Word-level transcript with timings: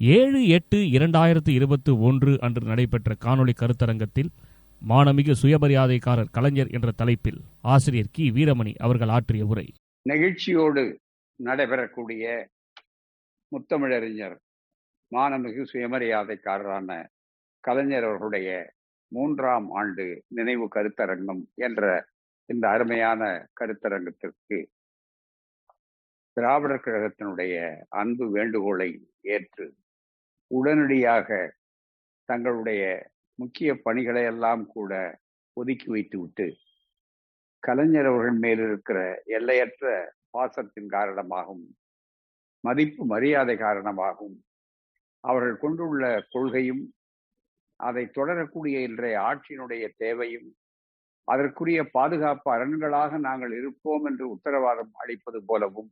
ஏழு 0.00 0.48
எட்டு 0.48 0.76
இரண்டாயிரத்து 0.76 1.50
இருபத்து 1.50 1.98
ஒன்று 1.98 2.38
அன்று 2.40 2.62
நடைபெற்ற 2.66 3.14
காணொளி 3.24 3.52
கருத்தரங்கத்தில் 3.52 4.30
மானமிகு 4.82 5.34
சுயமரியாதைக்காரர் 5.42 6.32
கலைஞர் 6.32 6.68
என்ற 6.68 6.92
தலைப்பில் 6.92 7.38
ஆசிரியர் 7.64 8.12
கி. 8.12 8.30
வீரமணி 8.30 8.74
அவர்கள் 8.78 9.08
ஆற்றிய 9.08 9.46
உரை. 9.46 9.66
நெகிழ்ச்சியோடு 10.06 10.82
நடைபெறக்கூடிய 11.40 12.24
முத்தமிழறிஞர் 13.52 14.36
மானமிகு 15.12 15.64
சுயமரியாதைக்காரரான 15.72 16.90
கலைஞர் 17.64 18.04
அவர்களுடைய 18.04 18.50
மூன்றாம் 19.12 19.70
ஆண்டு 19.70 20.06
நினைவு 20.28 20.68
கருத்தரங்கம் 20.74 21.42
என்ற 21.54 21.82
இந்த 22.48 22.68
அருமையான 22.68 23.22
கருத்தரங்கத்திற்கு 23.60 24.58
திராவிடர் 26.36 26.84
கழகத்தினுடைய 26.84 27.54
அன்பு 27.94 28.30
வேண்டுகோளை 28.30 28.90
ஏற்று 29.28 29.66
உடனடியாக 30.50 31.28
தங்களுடைய 32.28 32.82
முக்கிய 33.38 33.70
பணிகளை 33.84 34.22
எல்லாம் 34.24 34.62
கூட 34.66 34.92
ஒதுக்கி 35.56 35.88
வைத்துவிட்டு 35.90 36.46
கலைஞர் 37.62 38.06
அவர்கள் 38.06 38.38
மேல் 38.38 38.58
இருக்கிற 38.58 38.98
எல்லையற்ற 39.26 39.84
பாசத்தின் 40.30 40.88
காரணமாகவும் 40.88 41.66
மதிப்பு 42.64 43.02
மரியாதை 43.04 43.56
காரணமாகவும் 43.56 44.38
அவர்கள் 45.24 45.56
கொண்டுள்ள 45.56 46.04
கொள்கையும் 46.30 46.84
அதை 47.80 48.04
தொடரக்கூடிய 48.08 48.76
இன்றைய 48.80 49.16
ஆட்சியினுடைய 49.20 49.84
தேவையும் 49.96 50.48
அதற்குரிய 51.28 51.80
பாதுகாப்பு 51.92 52.48
அரண்களாக 52.50 53.18
நாங்கள் 53.18 53.52
இருப்போம் 53.56 54.04
என்று 54.04 54.24
உத்தரவாதம் 54.28 54.92
அளிப்பது 54.94 55.38
போலவும் 55.44 55.90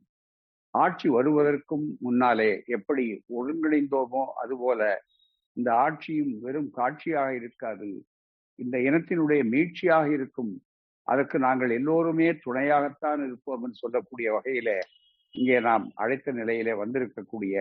ஆட்சி 0.83 1.07
வருவதற்கும் 1.09 1.85
முன்னாலே 1.99 2.51
எப்படி 2.67 3.05
ஒருங்கிணைந்தோமோ 3.37 4.23
அதுபோல 4.41 4.81
இந்த 5.57 5.69
ஆட்சியும் 5.85 6.33
வெறும் 6.39 6.69
காட்சியாக 6.69 7.29
இருக்காது. 7.35 7.89
இந்த 8.59 8.75
இனத்தினுடைய 8.87 9.41
மீட்சியாக 9.53 10.07
இருக்கும். 10.11 10.53
அதற்கு 11.07 11.37
நாங்கள் 11.39 11.69
எல்லோருமே 11.69 12.27
துணையாகத்தான் 12.45 13.21
இருப்போம் 13.25 13.63
என்று 13.63 13.81
சொல்லக்கூடிய 13.81 14.27
வகையில 14.35 14.69
இங்கே 15.35 15.57
நாம் 15.59 15.85
அழைத்த 15.95 16.31
நிலையிலே 16.31 16.73
வந்திருக்கக்கூடிய 16.73 17.55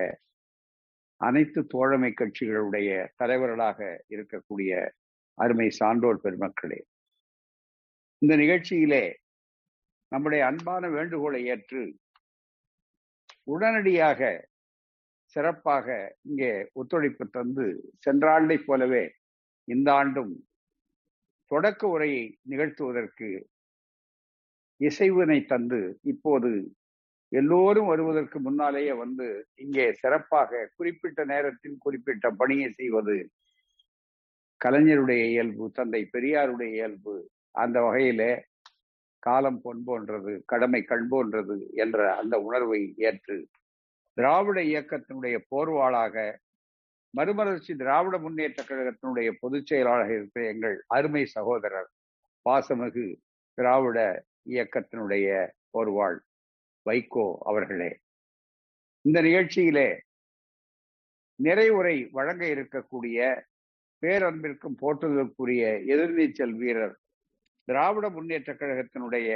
அனைத்து 1.21 1.61
தோழமை 1.67 2.11
கட்சிகளுடைய 2.15 2.89
தலைவர்களாக 3.17 3.79
இருக்கக்கூடிய 4.15 4.73
அருமை 5.39 5.69
சான்றோர் 5.79 6.23
பெருமக்களே 6.25 6.81
இந்த 8.23 8.35
நிகழ்ச்சியிலே 8.37 9.05
நம்முடைய 10.13 10.43
அன்பான 10.47 10.89
வேண்டுகோளை 10.89 11.41
ஏற்று 11.45 11.83
உடனடியாக 13.47 14.21
சிறப்பாக 15.37 15.87
இங்கே 16.23 16.53
ஒத்துழைப்பு 16.73 17.25
தந்து 17.29 17.67
சென்ற 17.99 18.27
ஆண்டை 18.33 18.57
போலவே 18.59 19.05
இந்த 19.69 19.89
ஆண்டும் 19.93 20.35
தொடக்க 21.51 21.89
உரையை 21.89 22.23
நிகழ்த்துவதற்கு 22.43 23.29
இசைவினை 24.81 25.39
தந்து 25.45 25.81
இப்போது 26.05 26.51
எல்லோரும் 27.33 27.87
வருவதற்கு 27.87 28.39
முன்னாலேயே 28.41 28.93
வந்து 28.95 29.27
இங்கே 29.55 29.87
சிறப்பாக 29.93 30.69
குறிப்பிட்ட 30.77 31.21
நேரத்தில் 31.25 31.77
குறிப்பிட்ட 31.79 32.31
பணியை 32.31 32.69
செய்வது 32.73 33.17
கலைஞருடைய 34.61 35.23
இயல்பு 35.31 35.65
தந்தை 35.71 36.03
பெரியாருடைய 36.15 36.71
இயல்பு 36.73 37.15
அந்த 37.55 37.79
வகையிலே 37.83 38.33
காலம் 39.25 39.61
பொன்போன்றது 39.65 40.33
கடமை 40.45 40.81
கண்போன்றது 40.89 41.57
என்ற 41.75 42.17
அந்த 42.17 42.35
உணர்வை 42.41 42.95
ஏற்று 42.97 43.37
திராவிட 44.17 44.59
இயக்கத்தினுடைய 44.63 45.37
போர்வாளாக 45.51 46.17
மறுமலர்ச்சி 47.15 47.73
திராவிட 47.77 48.19
முன்னேற்ற 48.19 48.61
கழகத்தினுடைய 48.63 49.29
பொதுச் 49.41 49.67
செயலாளராக 49.67 50.13
இருக்கிற 50.13 50.45
எங்கள் 50.47 50.77
அருமை 50.87 51.25
சகோதரர் 51.27 51.91
பாசமிகு 52.47 53.07
திராவிட 53.59 53.99
இயக்கத்தினுடைய 54.51 55.29
போர்வாள் 55.73 56.19
வைகோ 56.87 57.27
அவர்களே. 57.41 57.91
இந்த 59.05 59.23
நிகழ்ச்சியிலே 59.23 59.89
நிறைவுரை 61.39 61.97
வழங்க 62.11 62.45
இருக்கக்கூடிய 62.47 63.19
பேரன்பிற்கும் 64.03 64.79
போற்றுதலுக்குரிய 64.83 65.63
எதிர்நீச்சல் 65.93 66.55
வீரர் 66.57 66.95
திராவிட 67.69 68.07
முன்னேற்ற 68.15 68.53
கழகத்தினுடைய 68.55 69.31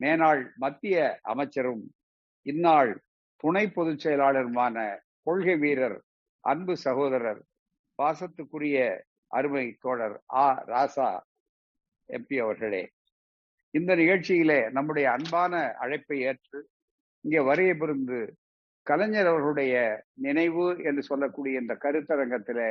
மேனாள் 0.00 0.42
மத்திய 0.56 0.96
அமைச்சரும் 1.24 1.84
இந்நாள் 2.46 2.92
துணை 3.44 3.64
பொதுச் 3.70 4.02
செயலாளருமான 4.04 4.76
கொள்கை 5.26 5.56
வீரர் 5.60 5.98
அன்பு 6.44 6.74
சகோதரர் 6.84 7.40
பாசத்துக்குரிய 7.98 8.78
அருமை 9.30 9.66
தோழர் 9.82 10.16
ஆ. 10.36 10.46
ராசா 10.68 11.08
எம்பி 12.08 12.36
அவர்களே 12.40 12.82
இந்த 13.74 13.92
நிகழ்ச்சியிலே 13.94 14.60
நம்முடைய 14.72 15.06
அன்பான 15.12 15.52
அழைப்பை 15.82 16.18
ஏற்று 16.22 16.58
இங்கே 17.24 17.40
வரைய 17.46 17.72
புரிந்து 17.76 18.18
கலைஞர் 18.86 19.30
அவர்களுடைய 19.30 19.74
நினைவு 20.18 20.66
என்று 20.84 21.02
சொல்லக்கூடிய 21.02 21.60
இந்த 21.60 21.74
கருத்தரங்கத்திலே 21.82 22.70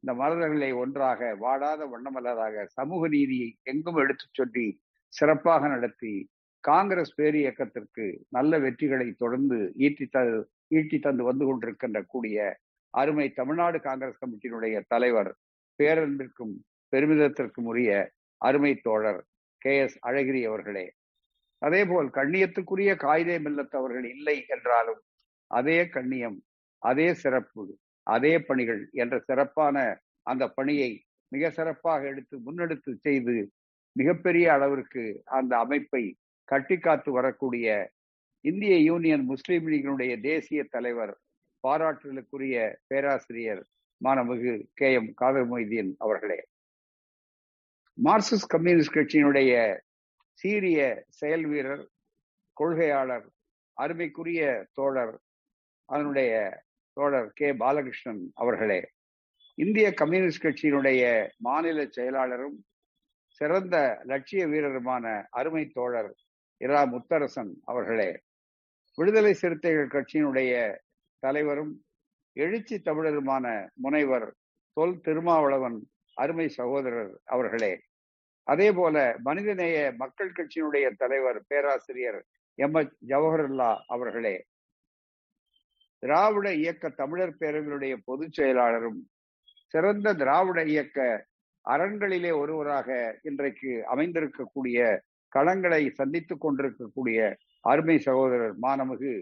இந்த 0.00 0.14
மலர்களை 0.14 0.72
ஒன்றாக 0.72 1.34
வாடாத 1.34 1.86
வண்ணமலராக 1.86 2.64
சமூக 2.66 3.08
நீதியை 3.08 3.56
எங்கும் 3.62 3.96
எடுத்துச் 3.96 4.34
சொல்லி 4.34 4.66
சிறப்பாக 5.12 5.68
நடத்தி 5.68 6.12
காங்கிரஸ் 6.64 7.14
பேரு 7.14 7.38
இயக்கத்திற்கு 7.38 8.24
நல்ல 8.28 8.58
வெற்றிகளை 8.58 9.14
தொடர்ந்து 9.16 9.72
ஈட்டி 9.76 10.06
த 10.06 10.20
ஈட்டி 10.68 10.98
தந்து 10.98 11.24
வந்து 11.24 11.44
கொண்டிருக்கின்ற 11.46 12.02
கூடிய 12.06 12.38
அருமை 12.94 13.32
தமிழ்நாடு 13.32 13.80
காங்கிரஸ் 13.80 14.20
கமிட்டியினுடைய 14.20 14.82
தலைவர் 14.88 15.30
பேரன்பிற்கும் 15.78 16.54
பெருமிதத்திற்கும் 16.92 17.68
உரிய 17.68 17.90
அருமை 18.40 18.74
தோழர் 18.74 19.20
கே 19.62 19.78
எஸ் 19.78 19.98
அழகிரி 20.06 20.44
அவர்களே. 20.44 20.86
அதேபோல் 21.62 22.08
கண்ணியத்துக்குரிய 22.08 22.90
காயிதே 22.96 23.36
மில்லத்தவர்கள் 23.38 24.06
இல்லை 24.08 24.44
என்றாலும் 24.46 25.00
அதே 25.50 25.86
கண்ணியம் 25.86 26.38
அதே 26.82 27.14
சிறப்பு 27.14 27.62
அதே 28.08 28.38
பணிகள் 28.38 28.82
என்ற 28.94 29.14
சிறப்பான 29.20 29.76
அந்த 30.26 30.44
பணியை 30.48 30.90
மிக 31.32 31.50
சிறப்பாக 31.50 32.02
எடுத்து 32.06 32.36
முன்னெடுத்து 32.46 32.92
செய்து 32.98 33.34
மிகப்பெரிய 33.96 34.52
அளவிற்கு 34.52 35.02
அந்த 35.30 35.52
அமைப்பை 35.58 36.02
கட்டி 36.48 36.76
காத்து 36.78 37.10
வரக்கூடிய 37.12 37.66
இந்திய 38.44 38.74
யூனியன் 38.80 39.24
முஸ்லீம் 39.24 39.66
லீகினுடைய 39.68 40.12
தேசிய 40.20 40.60
தலைவர் 40.70 41.14
பாராட்டுதலுக்குரிய 41.64 42.56
பேராசிரியர் 42.86 43.62
மாணமிகு 44.00 44.52
கே. 44.74 44.88
எம். 44.92 45.08
காதர் 45.14 45.48
மொய்தீன் 45.50 45.90
அவர்களே. 45.98 46.38
மார்க்சிஸ்ட் 47.98 48.52
கம்யூனிஸ்ட் 48.54 48.96
கட்சியினுடைய 48.96 49.52
சீரிய 50.38 50.80
செயல் 51.18 51.46
வீரர் 51.46 51.84
கொள்கையாளர் 52.56 53.26
அருமைக்குரிய 53.76 54.42
தோழர் 54.72 55.14
அதனுடைய 55.88 56.32
தோழர் 56.98 57.30
கே. 57.32 57.48
பாலகிருஷ்ணன் 57.52 58.22
அவர்களே 58.34 58.78
இந்திய 59.54 59.94
கம்யூனிஸ்ட் 59.94 60.44
கட்சியினுடைய 60.44 61.02
மாநில 61.38 61.84
செயலாளரும் 61.96 62.56
சிறந்த 63.38 63.76
லட்சிய 64.04 64.46
வீரருமான 64.46 65.04
அருமை 65.30 65.64
தோழர் 65.66 66.10
இரா. 66.56 66.80
முத்தரசன் 66.84 67.52
அவர்களே 67.64 68.10
விடுதலை 68.96 69.32
சிறுத்தைகள் 69.34 69.86
கட்சியினுடைய 69.86 70.52
தலைவரும் 71.18 71.72
எழுச்சி 72.36 72.76
தமிழருமான 72.84 73.46
முனைவர் 73.74 74.26
தொல் 74.72 75.00
திருமாவளவன் 75.00 75.78
அருமை 76.14 76.48
சகோதரர் 76.48 77.20
அவர்களே. 77.24 77.72
அதே 78.42 78.68
போல 78.72 78.96
மனிதநேய 79.22 79.94
மக்கள் 79.96 80.32
கட்சியினுடைய 80.32 80.86
தலைவர் 80.96 81.44
பேராசிரியர் 81.46 82.20
எம். 82.58 82.74
எச். 82.74 82.94
ஜவஹர்லா 83.06 83.70
அவர்களே 83.86 84.36
திராவிட 85.98 86.54
இயக்க 86.54 86.88
தமிழர் 86.88 87.36
பேரவையுடைய 87.40 87.96
பொதுச் 88.04 88.40
செயலாளரும் 88.40 89.00
சிறந்த 89.66 90.14
திராவிட 90.14 90.62
இயக்க 90.64 91.26
அரண்களிலே 91.64 92.38
ஒருவராக 92.38 93.18
இன்றைக்கு 93.22 93.84
அமைந்திருக்கக்கூடிய 93.94 94.98
களங்களை 95.36 95.90
சந்தித்துக் 95.90 96.40
கொண்டிருக்கக்கூடிய 96.40 97.36
அருமை 97.60 97.98
சகோதரர் 97.98 98.54
மானமிகு 98.62 99.12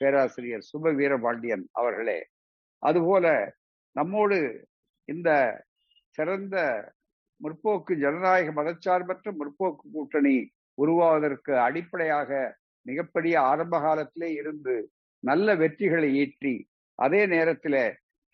பேராசிரியர் 0.00 0.66
சுப 0.72 0.92
வீரபாண்டியன் 0.94 1.68
அவர்களே. 1.72 2.28
அதுபோல 2.82 3.26
நம்மோடு 3.96 4.68
இந்த 5.04 5.30
சிறந்த 6.10 6.56
முற்போக்கு 7.40 7.94
ஜனநாயக 7.94 8.62
மதச்சார்பற்ற 8.62 9.32
முற்போக்கு 9.32 9.84
கூட்டணி 9.92 10.36
உருவாவதற்கு 10.74 11.58
அடிப்படையாக 11.58 12.30
மிகப்பெரிய 12.86 13.40
ஆரம்ப 13.40 13.80
காலத்திலே 13.80 14.32
இருந்து 14.32 14.74
நல்ல 15.26 15.54
வெற்றிகளை 15.54 16.10
ஈட்டி 16.14 16.54
அதே 16.98 17.26
நேரத்தில் 17.26 17.80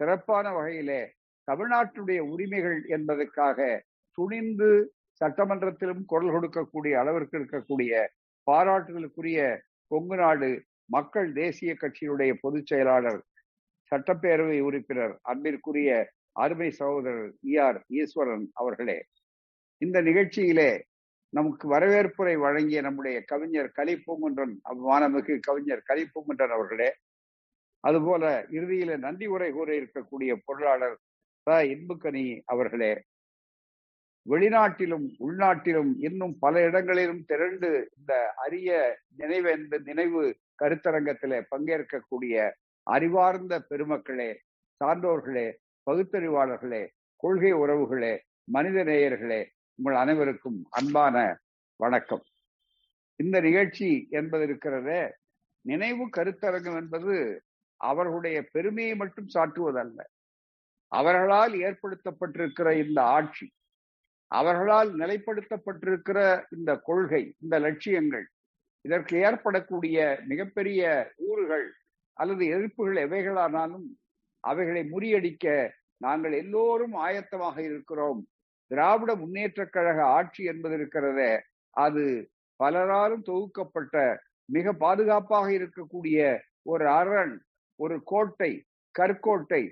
சிறப்பான 0.00 0.46
வகையிலே 0.52 1.02
தமிழ்நாட்டுடைய 1.48 2.20
உரிமைகள் 2.32 2.78
என்பதற்காக 2.88 3.58
துணிந்து 4.18 4.70
சட்டமன்றத்திலும் 5.20 6.02
குரல் 6.04 6.34
கொடுக்கக்கூடிய 6.34 6.94
அளவிற்கு 6.98 7.36
இருக்கக்கூடிய 7.38 7.92
பாராட்டுதலுக்குரிய 8.46 9.40
கொங்கு 9.90 10.16
நாடு 10.16 10.50
மக்கள் 10.86 11.28
தேசிய 11.32 11.72
கட்சியினுடைய 11.74 12.32
பொதுச் 12.40 12.66
செயலாளர் 12.66 13.20
சட்டப்பேரவை 13.92 14.58
உறுப்பினர் 14.60 15.14
அன்பிற்குரிய 15.22 15.90
அருமை 16.32 16.68
சகோதரர் 16.70 17.30
இ 17.42 17.54
ஆர் 17.58 17.78
ஈஸ்வரன் 17.88 18.46
அவர்களே. 18.52 18.98
இந்த 19.82 19.98
நிகழ்ச்சியிலே 20.02 20.70
நமக்கு 21.32 21.64
வரவேற்புரை 21.68 22.34
வழங்கிய 22.36 22.80
நம்முடைய 22.80 23.18
கவிஞர் 23.24 23.70
கலிப்பூங்குன்றன் 23.76 24.54
மாணமிகு 24.82 25.34
கவிஞர் 25.40 25.86
கலிப்பூங்குன்றன் 25.90 26.54
அவர்களே 26.54 26.90
அதுபோல 27.84 28.24
இறுதியில 28.50 28.96
நன்றி 28.96 29.26
உரை 29.26 29.48
கூற 29.52 29.70
இருக்கக்கூடிய 29.74 30.32
பொருளாளர் 30.44 30.98
ப 31.46 31.54
இன்புக்கனி 31.70 32.24
அவர்களே 32.46 32.92
வெளிநாட்டிலும் 34.26 35.06
உள்நாட்டிலும் 35.18 35.92
இன்னும் 35.98 36.34
பல 36.38 36.60
இடங்களிலும் 36.60 37.22
திரண்டு 37.24 37.68
இந்த 37.96 38.12
அரிய 38.36 38.70
நினைவு 39.16 39.54
நினைவு 39.86 40.22
கருத்தரங்கத்திலே 40.62 41.38
பங்கேற்கக்கூடிய 41.48 42.36
அறிவார்ந்த 42.86 43.54
பெருமக்களே 43.70 44.30
சான்றோர்களே 44.80 45.48
பகுத்தறிவாளர்களே 45.86 46.82
கொள்கை 47.22 47.52
உறவுகளே 47.54 48.14
மனித 48.48 48.78
நேயர்களே 48.84 49.40
உங்கள் 49.78 49.94
அனைவருக்கும் 49.94 50.66
அன்பான 50.70 51.40
வணக்கம். 51.76 52.22
இந்த 53.16 53.40
நிகழ்ச்சி 53.40 54.06
என்பது 54.10 54.44
இருக்கிறதே 54.44 55.14
நினைவு 55.60 56.04
கருத்தரங்கம் 56.16 56.76
என்பது 56.80 57.44
அவர்களுடைய 57.76 58.38
பெருமையை 58.52 58.94
மட்டும் 58.94 59.28
சாட்டுவதல்ல. 59.34 60.00
அவர்களால் 60.88 61.54
ஏற்படுத்தப்பட்டிருக்கிற 61.66 62.86
இந்த 62.86 63.02
ஆட்சி 63.02 63.46
அவர்களால் 64.26 64.90
நிலைப்படுத்தப்பட்டிருக்கிற 64.94 66.18
இந்த 66.56 66.76
கொள்கை 66.76 67.22
இந்த 67.38 67.58
லட்சியங்கள் 67.58 68.26
இதற்கு 68.80 69.16
ஏற்படக்கூடிய 69.18 69.96
மிகப்பெரிய 70.26 71.12
ஊறுகள் 71.16 71.66
அல்லது 72.12 72.44
எதிர்ப்புகள் 72.46 73.00
எவைகளானாலும் 73.06 73.88
அவைகளை 74.40 74.84
முறியடிக்க 74.92 75.46
நாங்கள் 75.96 76.32
எல்லோரும் 76.32 76.94
ஆயத்தமாக 76.94 77.56
இருக்கிறோம். 77.58 78.26
திராவிட 78.72 79.10
முன்னேற்ற 79.14 79.62
கழக 79.66 79.98
ஆட்சி 80.16 80.42
என்பது 80.44 80.74
இருக்கிறதே 80.78 81.32
அது 81.76 82.04
பலராலும் 82.60 83.24
தொகுக்கப்பட்ட 83.30 83.96
மிக 84.48 84.72
பாதுகாப்பாக 84.84 85.48
இருக்கக்கூடிய 85.58 86.18
ஒரு 86.72 86.86
அரண் 87.00 87.34
ஒரு 87.80 87.96
கோட்டை 88.04 88.52
கற்கோட்டை 88.94 89.62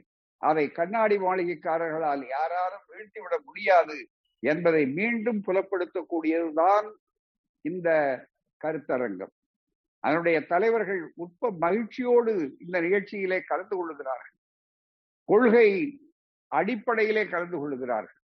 அதை 0.42 0.64
கண்ணாடி 0.70 1.16
மாளிகைக்காரர்களால் 1.18 2.22
யாராலும் 2.36 2.86
வீழ்த்திவிட 2.90 3.34
முடியாது 3.44 3.98
என்பதை 4.42 4.82
மீண்டும் 4.98 5.40
புலப்படுத்தக்கூடியதுதான் 5.46 6.86
இந்த 7.64 7.88
கருத்தரங்கம். 8.60 9.32
அதனுடைய 10.04 10.36
தலைவர்கள் 10.52 11.02
உட்ப 11.24 11.50
மகிழ்ச்சியோடு 11.64 12.32
இந்த 12.64 12.76
நிகழ்ச்சியிலே 12.86 13.38
கலந்து 13.50 13.74
கொள்ளுகிறார்கள். 13.76 14.36
கொள்கை 15.28 15.68
அடிப்படையிலே 16.52 17.24
கலந்து 17.34 17.56
கொள்ளுகிறார்கள். 17.58 18.19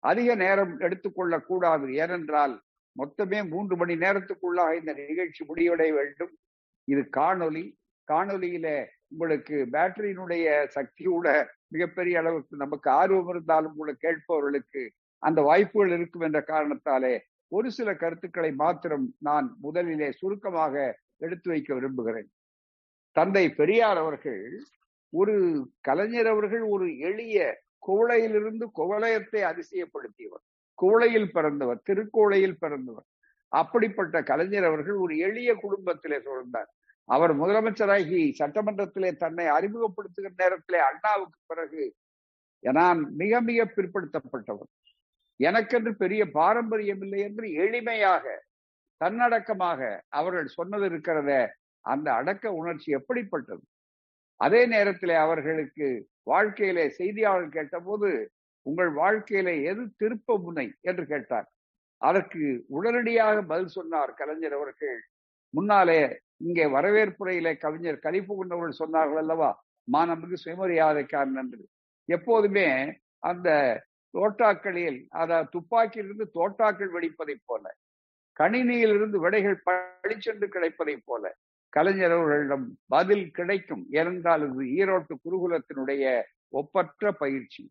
அதிக 0.00 0.34
நேரம் 0.34 0.80
எடுத்துக்கொள்ளக்கூடாது. 0.80 1.86
ஏனென்றால் 1.94 2.54
மொத்தமே 2.96 3.48
மூன்று 3.48 3.74
மணி 3.76 3.94
நேரத்துக்குள்ளாக 3.94 4.72
இந்த 4.78 4.92
நிகழ்ச்சி 4.92 5.42
முடிவடைய 5.44 5.90
வேண்டும். 5.92 6.32
இது 6.88 7.02
காணொலி 7.16 7.64
காணொலியில 8.08 8.68
உங்களுக்கு 9.08 9.56
பேட்டரியினுடைய 9.72 10.46
சக்தியோட 10.76 11.26
மிகப்பெரிய 11.68 12.18
அளவுக்கு 12.18 12.56
நமக்கு 12.56 12.88
ஆர்வம் 12.90 13.28
இருந்தாலும் 13.28 13.76
கூட 13.76 13.90
கேட்பவர்களுக்கு 14.04 14.82
அந்த 15.22 15.40
வாய்ப்புகள் 15.42 15.92
இருக்கும் 15.96 16.20
என்ற 16.20 16.40
காரணத்தாலே 16.42 17.14
ஒரு 17.52 17.68
சில 17.70 17.94
கருத்துக்களை 17.94 18.50
மாத்திரம் 18.52 19.06
நான் 19.18 19.46
முதலிலே 19.60 20.08
சுருக்கமாக 20.10 20.74
எடுத்து 21.16 21.48
வைக்க 21.50 21.74
விரும்புகிறேன். 21.74 22.28
தந்தை 23.16 23.44
பெரியார் 23.50 23.96
அவர்கள் 23.96 24.42
ஒரு 25.12 25.34
கலைஞர் 25.80 26.26
அவர்கள் 26.26 26.64
ஒரு 26.74 26.86
எளிய 26.98 27.38
குவளையிலிருந்து 27.88 28.66
குவளையத்தை 28.80 29.40
அதிசயப்படுத்தியவர். 29.50 30.44
குவளையில் 30.78 31.32
பிறந்தவர் 31.32 31.80
திருக்கோளையில் 31.90 32.60
பிறந்தவர். 32.60 33.06
அப்படிப்பட்ட 33.52 34.16
கலைஞர் 34.22 34.64
அவர்கள் 34.64 34.98
ஒரு 35.04 35.14
எளிய 35.18 35.50
குடும்பத்திலே 35.54 36.18
சுழந்தார் 36.26 36.70
அவர் 37.08 37.32
முதலமைச்சராகி 37.40 38.20
சட்டமன்றத்திலே 38.40 39.10
தன்னை 39.16 39.46
அறிமுகப்படுத்துகிற 39.46 40.30
நேரத்திலே 40.36 40.80
அண்ணாவுக்கு 40.90 41.38
பிறகு 41.46 41.84
நான் 42.64 43.00
மிக 43.14 43.40
மிக 43.40 43.60
பிற்படுத்தப்பட்டவர். 43.76 44.70
எனக்கென்று 45.40 45.92
பெரிய 45.96 46.22
பாரம்பரியம் 46.30 47.02
இல்லை 47.02 47.20
என்று 47.20 47.46
எளிமையாக 47.64 48.24
தன்னடக்கமாக 49.00 49.80
அவர்கள் 50.18 50.54
சொன்னது 50.56 50.86
இருக்கிறத 50.88 51.30
அந்த 51.84 52.08
அடக்க 52.12 52.52
உணர்ச்சி 52.52 52.88
எப்படிப்பட்டது? 52.98 53.62
அதே 54.40 54.60
நேரத்தில் 54.66 55.14
அவர்களுக்கு 55.16 55.86
வாழ்க்கையிலே 56.24 56.84
செய்தியாளர் 56.98 57.48
கேட்டபோது 57.48 58.08
உங்கள் 58.66 58.90
வாழ்க்கையில 58.94 59.50
எது 59.70 59.82
திருப்ப 59.96 60.36
முனை? 60.38 60.66
என்று 60.80 61.04
கேட்டார். 61.06 61.48
அதற்கு 62.02 62.42
உடனடியாக 62.68 63.36
பதில் 63.42 63.74
சொன்னார் 63.76 64.12
கலைஞர் 64.14 64.52
அவர்கள். 64.52 65.00
முன்னாலே 65.54 66.00
இங்கே 66.40 66.64
வரவேற்புரையில 66.66 67.48
கவிஞர் 67.58 67.98
கலிப்பு 67.98 68.32
கொண்டவர்கள் 68.36 68.80
சொன்னார்கள் 68.82 69.20
அல்லவா 69.22 69.50
மாணவனுக்கு 69.88 70.38
சுயமரியாதைக்காரன் 70.44 71.40
என்று. 71.42 71.60
எப்போதுமே 72.08 72.68
அந்த 73.22 73.48
தோட்டாக்களில் 74.14 74.98
அதாவது 75.12 75.48
துப்பாக்கியிலிருந்து 75.48 76.26
தோட்டாக்கள் 76.38 76.94
வெடிப்பதைப் 76.94 77.44
போல 77.46 77.64
கணினியிலிருந்து 78.36 79.18
விடைகள் 79.18 79.58
பழிச்சென்று 79.66 80.46
கிடைப்பதைப் 80.48 81.04
போல 81.04 81.24
கலைஞர் 81.72 82.14
அவர்களிடம் 82.16 82.66
பதில் 82.94 83.26
கிடைக்கும். 83.30 83.82
ஏனென்றால் 83.98 84.44
இது 84.48 84.64
ஈரோட்டு 84.78 85.14
குருகுலத்தினுடைய 85.24 86.04
ஒப்பற்ற 86.60 87.12
பயிற்சி. 87.22 87.62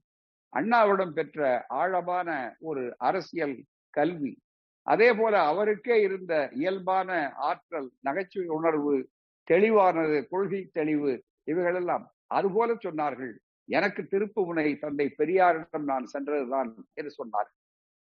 அண்ணாவிடம் 0.53 1.15
பெற்ற 1.17 1.39
ஆழமான 1.81 2.29
ஒரு 2.69 2.83
அரசியல் 3.09 3.57
கல்வி. 3.93 4.33
அதே 4.87 5.09
போல 5.13 5.33
அவருக்கே 5.51 5.95
இருந்த 6.01 6.33
இயல்பான 6.61 7.09
ஆற்றல் 7.49 7.89
நகைச்சுவை 8.07 8.47
உணர்வு 8.59 8.93
தெளிவானது 9.47 10.17
கொள்கை 10.31 10.61
தெளிவு 10.77 11.11
இவைகளெல்லாம் 11.51 12.05
அதுபோல 12.37 12.69
சொன்னார்கள். 12.85 13.33
எனக்கு 13.69 14.01
திருப்பு 14.11 14.41
முனை 14.45 14.67
தந்தை 14.83 15.05
பெரியாரிடம் 15.19 15.87
நான் 15.91 16.05
சென்றதுதான் 16.13 16.69
என்று 16.99 17.11
சொன்னார் 17.19 17.49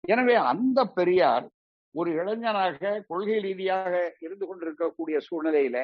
எனவே 0.05 0.37
அந்த 0.53 0.81
பெரியார் 0.99 1.47
ஒரு 1.95 2.11
இளைஞனாக 2.15 3.01
கொள்கை 3.09 3.37
ரீதியாக 3.41 3.93
இருந்து 4.21 4.45
கொண்டிருக்கக்கூடிய 4.47 5.19
சூழ்நிலையில 5.21 5.79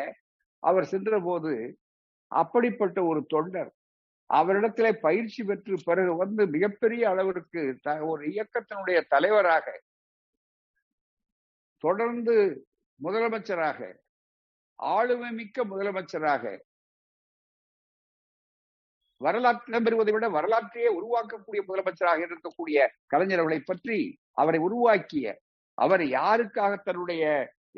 அவர் 0.62 0.84
சென்ற 0.84 1.18
போது 1.20 1.52
அப்படிப்பட்ட 2.32 2.98
ஒரு 3.04 3.20
தொண்டர் 3.26 3.70
அவரிடத்துல 4.30 4.88
பயிற்சி 4.98 5.42
பெற்று 5.42 5.76
பிறகு 5.84 6.12
வந்து 6.16 6.42
மிகப்பெரிய 6.46 7.02
அளவிற்கு 7.08 7.62
ஒரு 8.06 8.22
இயக்கத்தினுடைய 8.26 8.98
தலைவராக 9.08 9.66
தொடர்ந்து 11.84 12.34
முதலமைச்சராக 13.00 13.80
ஆளுமை 14.78 15.30
மிக்க 15.30 15.64
முதலமைச்சராக 15.64 16.44
வரலாற்று 19.20 19.80
பெறுவதை 19.80 20.12
விட 20.12 20.26
வரலாற்றையே 20.28 20.90
உருவாக்கக்கூடிய 20.98 21.62
முதலமைச்சராக 21.68 22.20
இருக்கக்கூடிய 22.26 22.86
கலைஞர்களை 23.06 23.58
பற்றி 23.60 23.98
அவரை 24.32 24.60
உருவாக்கிய 24.60 25.34
அவர் 25.80 26.04
யாருக்காக 26.18 26.72
தன்னுடைய 26.82 27.24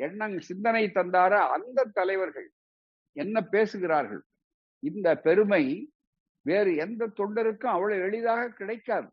எண்ணங் 0.05 0.37
சிந்தனை 0.49 0.83
தந்தார 0.97 1.33
அந்த 1.55 1.89
தலைவர்கள் 1.99 2.47
என்ன 3.15 3.35
பேசுகிறார்கள்? 3.53 4.23
இந்த 4.83 5.07
பெருமை 5.25 5.63
வேறு 6.45 6.71
எந்த 6.85 7.11
தொண்டருக்கும் 7.19 7.75
அவ்வளவு 7.75 8.05
எளிதாக 8.07 8.53
கிடைக்காது. 8.59 9.07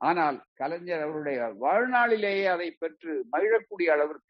ஆனால் 0.00 0.36
கலைஞர் 0.60 1.04
அவருடைய 1.04 1.38
வாழ்நாளிலேயே 1.62 2.44
அதை 2.54 2.68
பெற்று 2.82 3.12
மகிழக்கூடிய 3.32 3.88
அளவிற்கு 3.96 4.26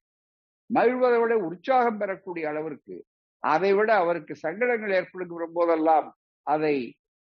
மகிழ்வதை 0.70 1.18
விட 1.22 1.34
உற்சாகம் 1.48 1.98
பெறக்கூடிய 2.00 2.44
அளவிற்கு 2.52 2.96
அதை 3.42 3.70
விட 3.78 3.90
அவருக்கு 4.02 4.34
சங்கடங்கள் 4.44 4.94
ஏற்படுகிற 4.98 5.44
போதெல்லாம் 5.56 6.08
அதை 6.46 6.76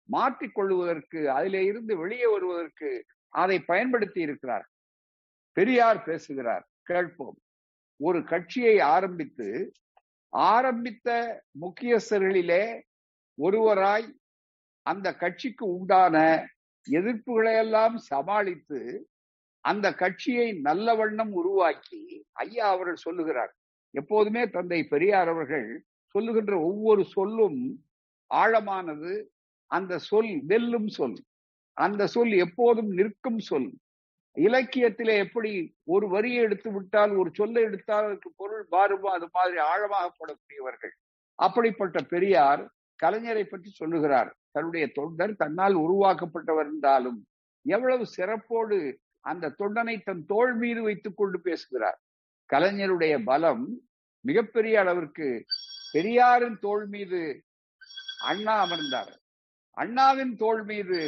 மாற்றிக் 0.10 0.56
கொள்வதற்கு 0.58 1.20
அதிலே 1.38 1.62
இருந்து 1.72 1.94
வெளியே 1.98 2.28
வருவதற்கு 2.34 2.90
அதை 3.34 3.58
பயன்படுத்தி 3.72 4.20
இருக்கிறார். 4.28 4.66
பெரியார் 5.56 6.04
பேசுகிறார் 6.04 6.66
கேட்போம். 6.84 7.38
ஒரு 7.98 8.24
கட்சியை 8.24 8.80
ஆரம்பித்து 8.80 9.72
ஆரம்பித்த 10.30 11.10
முக்கியஸ்தர்களிலே 11.62 12.82
ஒருவராய் 13.42 14.10
அந்த 14.82 15.16
கட்சிக்கு 15.16 15.66
உண்டான 15.78 16.16
எதிர்ப்புகளையெல்லாம் 16.90 17.96
சமாளித்து 17.96 19.08
அந்த 19.60 19.94
கட்சியை 19.94 20.54
நல்ல 20.54 20.96
வண்ணம் 20.96 21.32
உருவாக்கி 21.32 22.02
ஐயா 22.32 22.70
அவர்கள் 22.70 23.04
சொல்லுகிறார். 23.06 23.54
எப்போதுமே 23.92 24.50
தந்தை 24.50 24.84
பெரியார் 24.84 25.30
அவர்கள் 25.30 25.84
சொல்லுகின்ற 26.06 26.60
ஒவ்வொரு 26.60 27.06
சொல்லும் 27.06 27.86
ஆழமானது. 28.34 29.14
அந்த 29.68 29.98
சொல் 29.98 30.46
வெல்லும் 30.46 30.88
சொல். 30.88 31.18
அந்த 31.74 32.08
சொல் 32.08 32.32
எப்போதும் 32.32 32.90
நிற்கும் 32.90 33.40
சொல். 33.40 33.70
இலக்கியத்திலே 34.38 35.14
எப்படி 35.26 35.52
ஒரு 35.94 36.06
வரியை 36.14 36.40
எடுத்து 36.48 36.70
விட்டால் 36.72 37.12
ஒரு 37.22 37.30
சொல்லை 37.40 37.62
எடுத்தால் 37.68 38.06
அதற்கு 38.08 38.30
பொருள் 38.42 38.66
மாறுமோ 38.74 39.10
அது 39.18 39.28
மாதிரி 39.38 39.58
ஆழமாக 39.72 40.08
போடக்கூடியவர்கள் 40.12 40.94
அப்படிப்பட்ட 41.40 42.00
பெரியார் 42.14 42.64
கலைஞரை 43.00 43.44
பற்றி 43.46 43.70
சொல்லுகிறார். 43.72 44.30
தன்னுடைய 44.52 44.86
தொண்டர் 44.98 45.34
தன்னால் 45.42 45.76
உருவாக்கப்பட்டவர் 45.86 46.70
என்றாலும் 46.74 47.20
எவ்வளவு 47.66 48.04
சிறப்போடு 48.16 48.78
அந்த 49.32 49.54
தொண்டனை 49.60 49.96
தன் 50.04 50.24
தோள் 50.26 50.54
மீது 50.62 50.82
வைத்துக் 50.88 51.18
கொண்டு 51.20 51.38
பேசுகிறார். 51.40 52.00
கலைஞருடைய 52.50 53.14
பலம் 53.24 53.66
மிகப்பெரிய 54.26 54.76
அளவிற்கு 54.84 55.28
பெரியாரின் 55.94 56.58
தோள் 56.66 56.86
மீது 56.94 57.22
அண்ணா 58.32 58.56
அமர்ந்தார். 58.66 59.12
அண்ணாவின் 59.78 60.34
தோள் 60.36 60.64
மீது 60.64 61.00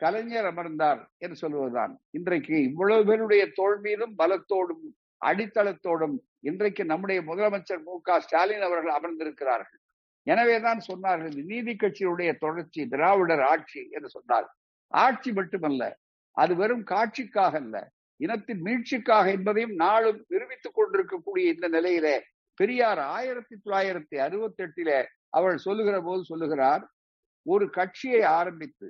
கலைஞர் 0.00 0.48
அமர்ந்தார் 0.50 1.00
என்று 1.18 1.36
சொல்வதுதான். 1.36 1.92
இன்றைக்கு 2.10 2.54
இவ்வளவு 2.68 3.02
பேருடைய 3.04 3.44
தோல் 3.58 3.78
மீதும் 3.80 4.14
பலத்தோடும் 4.18 4.84
அடித்தளத்தோடும் 5.22 6.16
இன்றைக்கு 6.40 6.82
நம்முடைய 6.84 7.20
முதலமைச்சர் 7.22 7.82
மு 7.86 7.94
க 8.00 8.18
ஸ்டாலின் 8.20 8.64
அவர்கள் 8.68 8.96
அமர்ந்திருக்கிறார்கள். 8.98 9.80
எனவேதான் 10.26 10.80
சொன்னார்கள் 10.88 11.34
நீதி 11.52 11.72
கட்சியுடைய 11.74 12.30
தொடர்ச்சி 12.38 12.80
திராவிடர் 12.88 13.44
ஆட்சி 13.52 13.82
என்று 13.90 14.08
சொன்னார். 14.08 14.48
ஆட்சி 14.92 15.30
மட்டுமல்ல 15.32 15.82
அது 16.36 16.52
வெறும் 16.56 16.84
காட்சிக்காக 16.86 17.54
அல்ல 17.54 17.76
இனத்தின் 18.20 18.62
மீட்சிக்காக 18.62 19.26
என்பதையும் 19.36 19.74
நாளும் 19.74 20.20
நிரூபித்துக் 20.28 20.74
கொண்டிருக்கக்கூடிய 20.74 21.46
இந்த 21.52 21.66
நிலையிலே 21.68 22.16
பெரியார் 22.60 23.00
ஆயிரத்தி 23.16 23.54
தொள்ளாயிரத்தி 23.56 24.16
அறுபத்தி 24.26 24.62
எட்டில 24.64 24.90
அவள் 25.30 25.58
சொல்லுகிற 25.58 25.96
போது 26.02 26.22
சொல்லுகிறார் 26.24 26.82
ஒரு 27.46 27.66
கட்சியை 27.70 28.22
ஆரம்பித்து 28.38 28.88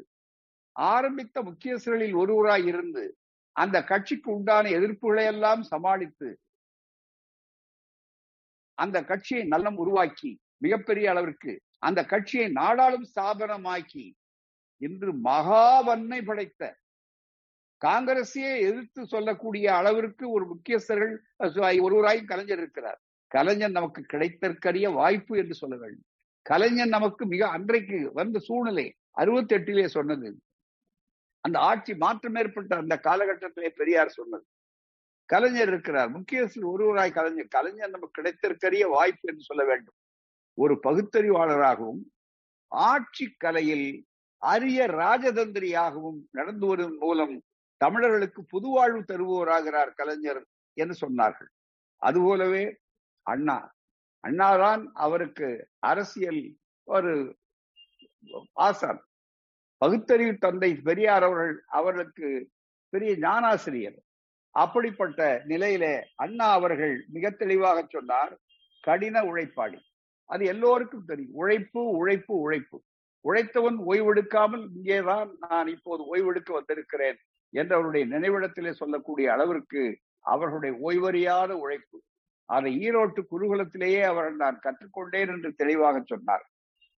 ஆரம்பித்த 0.79 1.43
முக்கியஸ்தர்களில் 1.43 2.15
ஒருவராய் 2.15 2.67
இருந்து 2.67 3.17
அந்த 3.53 3.85
கட்சிக்கு 3.85 4.35
உண்டான 4.35 4.69
எதிர்ப்புகளை 4.69 5.25
எல்லாம் 5.25 5.63
சமாளித்து 5.63 6.39
அந்த 8.75 9.05
கட்சியை 9.05 9.49
நல்லம் 9.49 9.75
உருவாக்கி 9.75 10.41
மிகப்பெரிய 10.57 11.11
அளவிற்கு 11.11 11.61
அந்த 11.79 12.05
கட்சியை 12.05 12.49
நாடாளும் 12.49 13.07
ஸ்தாபனமாக்கி 13.15 14.15
இன்று 14.77 15.13
மகாவன்மை 15.13 16.23
படைத்த 16.23 16.77
காங்கிரஸையே 17.83 18.53
எதிர்த்து 18.59 19.07
சொல்லக்கூடிய 19.07 19.75
அளவிற்கு 19.75 20.31
ஒரு 20.31 20.47
முக்கியஸ்தர்கள் 20.47 21.21
ஒருவராயும் 21.81 22.27
கலைஞர் 22.27 22.59
இருக்கிறார். 22.59 23.01
கலைஞர் 23.27 23.71
நமக்கு 23.71 24.07
கிடைத்தற்கரிய 24.13 24.93
வாய்ப்பு 24.93 25.39
என்று 25.39 25.55
சொல்ல 25.55 25.77
வேண்டும். 25.77 26.07
கலைஞர் 26.43 26.89
நமக்கு 26.89 27.27
மிக 27.27 27.49
அன்றைக்கு 27.49 28.11
வந்த 28.13 28.39
சூழ்நிலை 28.39 28.95
அறுபத்தி 29.11 29.55
எட்டிலே 29.57 29.87
சொன்னது. 29.87 30.39
அந்த 31.41 31.59
ஆட்சி 31.59 31.95
மாற்றம் 31.95 32.35
ஏற்பட்ட 32.35 32.77
அந்த 32.77 33.01
காலகட்டத்திலே 33.03 33.69
பெரியார் 33.69 34.09
சொன்னது 34.09 34.47
கலைஞர் 35.25 35.69
இருக்கிறார். 35.69 36.11
முக்கியஸ்தர் 36.11 36.71
ஒருவராய் 36.73 37.13
கலைஞர். 37.13 37.47
கலைஞர் 37.49 37.91
நமக்கு 37.91 38.23
கிடைத்திருக்கரிய 38.23 38.89
வாய்ப்பு 38.89 39.19
என்று 39.23 39.43
சொல்ல 39.43 39.65
வேண்டும். 39.65 39.95
ஒரு 40.55 40.81
பகுத்தறிவாளராகவும் 40.83 42.03
ஆட்சி 42.67 43.35
கலையில் 43.37 44.07
அரிய 44.37 44.87
ராஜதந்திரியாகவும் 44.87 46.21
நடந்து 46.31 46.67
வரும் 46.67 46.97
மூலம் 46.99 47.43
தமிழர்களுக்கு 47.77 48.45
புது 48.45 48.69
வாழ்வு 48.69 49.01
தருவோராகிறார் 49.01 49.95
கலைஞர் 49.95 50.47
என்று 50.73 51.09
சொன்னார்கள். 51.09 51.51
அதுபோலவே 51.97 52.79
அண்ணா. 53.23 53.75
அண்ணாதான் 54.29 54.87
அவருக்கு 54.95 55.69
அரசியல் 55.79 56.57
ஒரு 56.85 57.37
ஆசான். 58.53 59.08
பகுத்தறிவு 59.79 60.39
தந்தை 60.39 60.71
பெரியார் 60.75 61.23
அவர்கள் 61.23 61.63
அவர்களுக்கு 61.69 62.29
பெரிய 62.93 63.13
ஞானாசிரியர். 63.19 63.99
அப்படிப்பட்ட 64.55 65.43
நிலையில 65.49 66.03
அண்ணா 66.15 66.53
அவர்கள் 66.53 67.05
மிக 67.09 67.31
தெளிவாக 67.31 67.87
சொன்னார் 67.89 68.39
கடின 68.81 69.21
உழைப்பாளி. 69.21 69.79
அது 70.25 70.45
எல்லோருக்கும் 70.45 71.05
தெரியும். 71.05 71.35
உழைப்பு 71.35 71.83
உழைப்பு 71.91 72.35
உழைப்பு. 72.37 72.83
உழைத்தவன் 73.25 73.79
ஓய்வெடுக்காமல் 73.87 74.65
இங்கேதான் 74.75 75.31
நான் 75.49 75.69
இப்போது 75.69 76.03
ஓய்வெடுக்க 76.15 76.51
வந்திருக்கிறேன் 76.53 77.19
என்றவருடைய 77.53 78.05
நினைவிடத்திலே 78.15 78.71
சொல்லக்கூடிய 78.71 79.33
அளவிற்கு 79.33 79.83
அவர்களுடைய 80.25 80.73
ஓய்வறியாத 80.87 81.51
உழைப்பு. 81.51 82.03
அதை 82.49 82.91
ஈரோட்டு 82.91 83.21
குருகுலத்திலேயே 83.31 84.03
அவர்கள் 84.03 84.37
நான் 84.37 84.61
கற்றுக்கொண்டேன் 84.63 85.33
என்று 85.35 85.51
தெளிவாக 85.53 86.03
சொன்னார். 86.07 86.45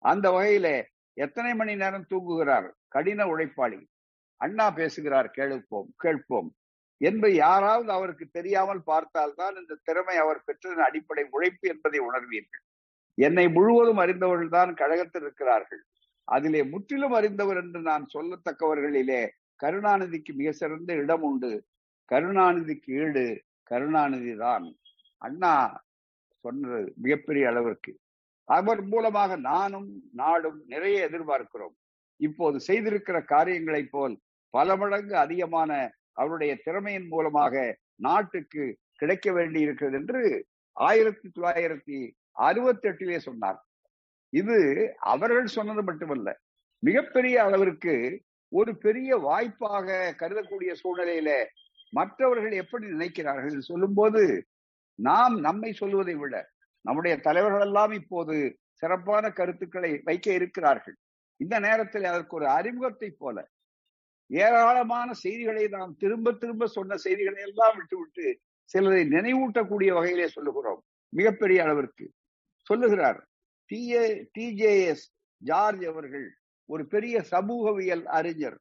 அந்த 0.03 0.25
வகையில 0.31 0.67
எத்தனை 1.13 1.53
மணி 1.53 1.75
நேரம் 1.75 2.09
தூங்குகிறார்? 2.09 2.67
கடின 2.87 3.25
உழைப்பாளி. 3.25 3.79
அண்ணா 4.41 4.71
பேசுகிறார் 4.71 5.29
கேட்போம் 5.29 5.93
கேட்போம். 5.97 6.49
என்பது 7.01 7.33
யாராவது 7.33 7.91
அவருக்கு 7.91 8.25
தெரியாமல் 8.27 8.81
பார்த்தால்தான் 8.83 9.55
இந்த 9.55 9.77
திறமை 9.83 10.17
அவர் 10.17 10.43
பெற்றதன் 10.47 10.87
அடிப்படை 10.87 11.23
உழைப்பு 11.31 11.69
என்பதை 11.69 11.99
உணர்வீர்கள். 11.99 12.63
என்னை 13.15 13.49
முழுவதும் 13.49 13.97
அறிந்தவர்கள் 13.97 14.49
தான் 14.49 14.73
கழகத்தில் 14.73 15.21
இருக்கிறார்கள். 15.21 15.81
அதிலே 16.23 16.63
முற்றிலும் 16.63 17.11
அறிந்தவர் 17.11 17.57
என்று 17.57 17.81
நான் 17.81 18.05
சொல்லத்தக்கவர்களிலே 18.13 19.29
கருணாநிதிக்கு 19.63 20.33
மிக 20.33 20.51
சிறந்த 20.51 20.93
இடம் 20.93 21.21
உண்டு. 21.21 21.65
கருணாநிதிக்கு 22.11 22.91
ஈடு 23.03 23.43
கருணாநிதி 23.63 24.35
தான். 24.35 24.75
அண்ணா 25.17 25.83
சொன்னது 26.45 26.93
மிகப்பெரிய 26.95 27.47
அளவிற்கு. 27.47 27.91
அவர் 28.49 28.81
மூலமாக 28.91 29.31
நானும் 29.49 29.89
நாடும் 30.21 30.59
நிறைய 30.73 30.97
எதிர்பார்க்கிறோம். 31.07 31.75
இப்போது 32.19 32.57
செய்திருக்கிற 32.67 33.17
காரியங்களை 33.33 33.83
போல் 33.95 34.15
பல 34.53 34.75
மடங்கு 34.81 35.15
அதிகமான 35.25 35.71
அவருடைய 36.21 36.53
திறமையின் 36.65 37.09
மூலமாக 37.13 37.55
நாட்டுக்கு 38.07 38.63
கிடைக்க 39.01 39.31
வேண்டி 39.31 39.59
இருக்கிறது 39.65 39.97
என்று 39.99 40.21
ஆயிரத்தி 40.77 41.27
தொள்ளாயிரத்தி 41.27 41.99
அறுபத்தி 42.47 42.87
எட்டிலே 42.89 43.19
சொன்னார். 43.27 43.59
இது 44.33 44.57
அவர்கள் 45.13 45.55
சொன்னது 45.57 45.83
மட்டுமல்ல 45.83 46.29
மிகப்பெரிய 46.83 47.35
அளவிற்கு 47.43 47.95
ஒரு 48.51 48.71
பெரிய 48.85 49.17
வாய்ப்பாக 49.27 49.97
கருதக்கூடிய 50.19 50.71
சூழ்நிலையில 50.81 51.31
மற்றவர்கள் 51.93 52.55
எப்படி 52.63 52.85
நினைக்கிறார்கள் 52.87 53.67
சொல்லும் 53.69 53.97
போது 53.99 54.21
நாம் 54.99 55.35
நம்மை 55.47 55.71
சொல்வதை 55.81 56.15
விட 56.15 56.35
நம்முடைய 56.81 57.17
தலைவர்கள் 57.17 57.61
எல்லாம் 57.61 57.91
இப்போது 57.91 58.59
சிறப்பான 58.71 59.31
கருத்துக்களை 59.31 60.01
வைக்க 60.03 60.33
இருக்கிறார்கள். 60.33 60.95
இந்த 61.35 61.59
நேரத்தில் 61.59 62.03
அதற்கு 62.03 62.35
ஒரு 62.35 62.47
அறிமுகத்தை 62.49 63.09
போல 63.11 63.47
ஏராளமான 64.27 65.13
செய்திகளை 65.13 65.67
நாம் 65.67 65.95
திரும்ப 65.97 66.31
திரும்ப 66.31 66.65
சொன்ன 66.67 66.95
செய்திகளை 66.95 67.41
எல்லாம் 67.43 67.77
விட்டுவிட்டு 67.77 68.39
சிலரை 68.63 69.03
நினைவூட்டக்கூடிய 69.07 69.93
வகையிலே 69.93 70.27
சொல்லுகிறோம். 70.27 70.83
மிகப்பெரிய 71.09 71.63
அளவிற்கு. 71.63 72.11
சொல்லுகிறார் 72.61 73.27
டிஏ 73.73 74.25
டிஜேஎஸ் 74.39 75.05
ஜார்ஜ் 75.37 75.83
அவர்கள் 75.83 76.27
ஒரு 76.65 76.87
பெரிய 76.87 77.21
சமூகவியல் 77.21 78.05
அறிஞர் 78.05 78.59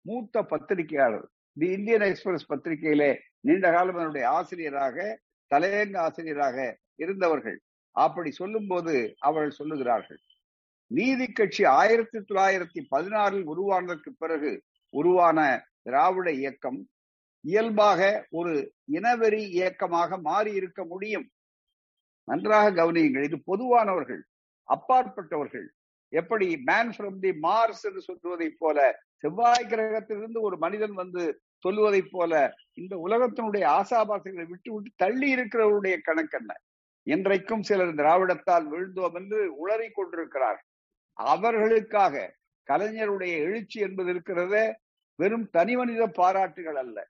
மூத்த 0.00 0.42
பத்திரிகையாளர். 0.42 1.28
தி 1.58 1.66
இந்தியன் 1.66 2.00
எக்ஸ்பிரஸ் 2.00 2.52
பத்திரிகையிலே 2.52 3.18
நீண்ட 3.40 3.72
காலம் 3.72 3.96
என்னுடைய 3.96 4.28
ஆசிரியராக 4.28 5.20
தலையங்க 5.54 5.96
ஆசிரியராக 5.96 6.78
இருந்தவர்கள். 6.96 7.58
அப்படி 7.96 8.30
சொல்லும்போது 8.30 8.94
அவர்கள் 9.18 9.58
சொல்லுகிறார்கள் 9.58 10.20
நீதி 10.90 11.26
கட்சி 11.32 11.64
ஆயிரத்தி 11.64 12.18
தொள்ளாயிரத்தி 12.18 12.80
பதினாறில் 12.90 13.46
உருவானதற்கு 13.52 14.10
பிறகு 14.18 14.50
உருவான 14.94 15.38
திராவிட 15.82 16.28
இயக்கம் 16.32 16.80
இயல்பாக 17.44 18.26
ஒரு 18.30 18.52
இனவெறி 18.92 19.40
இயக்கமாக 19.56 20.18
மாறி 20.18 20.52
இருக்க 20.52 20.84
முடியும். 20.84 21.26
நன்றாக 22.28 22.70
கவனியுங்கள் 22.70 23.26
இது 23.28 23.38
பொதுவானவர்கள் 23.50 24.22
அப்பாற்பட்டவர்கள். 24.68 25.66
எப்படி 26.12 26.46
மேன் 26.68 26.92
ஃப்ரம் 26.96 27.18
தி 27.18 27.32
மார்ஸ் 27.42 27.82
என்று 27.82 28.00
சொல்வதை 28.00 28.48
போல 28.58 28.78
செவ்வாய் 29.16 29.68
கிரகத்திலிருந்து 29.70 30.40
ஒரு 30.40 30.56
மனிதன் 30.58 30.92
வந்து 30.92 31.22
சொல்லுவதை 31.64 32.02
போல 32.02 32.54
இந்த 32.72 32.94
உலகத்தினுடைய 33.06 33.64
ஆசாபாசங்களை 33.78 34.46
விட்டு 34.46 34.70
விட்டு 34.72 34.90
தள்ளி 34.96 35.28
இருக்கிறவருடைய 35.34 35.96
கணக்கென்ன? 36.02 36.52
இன்றைக்கும் 37.06 37.62
சிலர் 37.62 37.94
திராவிடத்தால் 37.94 38.66
விழுந்தோம் 38.72 39.14
என்று 39.14 39.56
உளறி 39.62 39.90
கொண்டிருக்கிறார். 39.90 40.66
அவர்களுக்காக 41.12 42.34
கலைஞருடைய 42.68 43.32
எழுச்சி 43.38 43.80
என்பது 43.80 44.14
இருக்கிறத 44.14 44.74
வெறும் 45.14 45.50
தனி 45.50 45.76
மனித 45.76 46.06
பாராட்டுகள் 46.06 46.76
அல்ல. 46.76 47.08